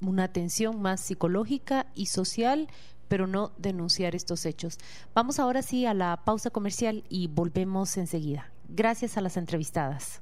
una 0.00 0.24
atención 0.24 0.80
más 0.80 1.00
psicológica 1.00 1.86
y 1.94 2.06
social 2.06 2.68
pero 3.08 3.26
no 3.26 3.52
denunciar 3.58 4.14
estos 4.14 4.46
hechos. 4.46 4.78
Vamos 5.14 5.38
ahora 5.38 5.62
sí 5.62 5.86
a 5.86 5.94
la 5.94 6.24
pausa 6.24 6.50
comercial 6.50 7.04
y 7.08 7.28
volvemos 7.28 7.96
enseguida. 7.96 8.52
Gracias 8.68 9.16
a 9.16 9.20
las 9.20 9.36
entrevistadas. 9.36 10.20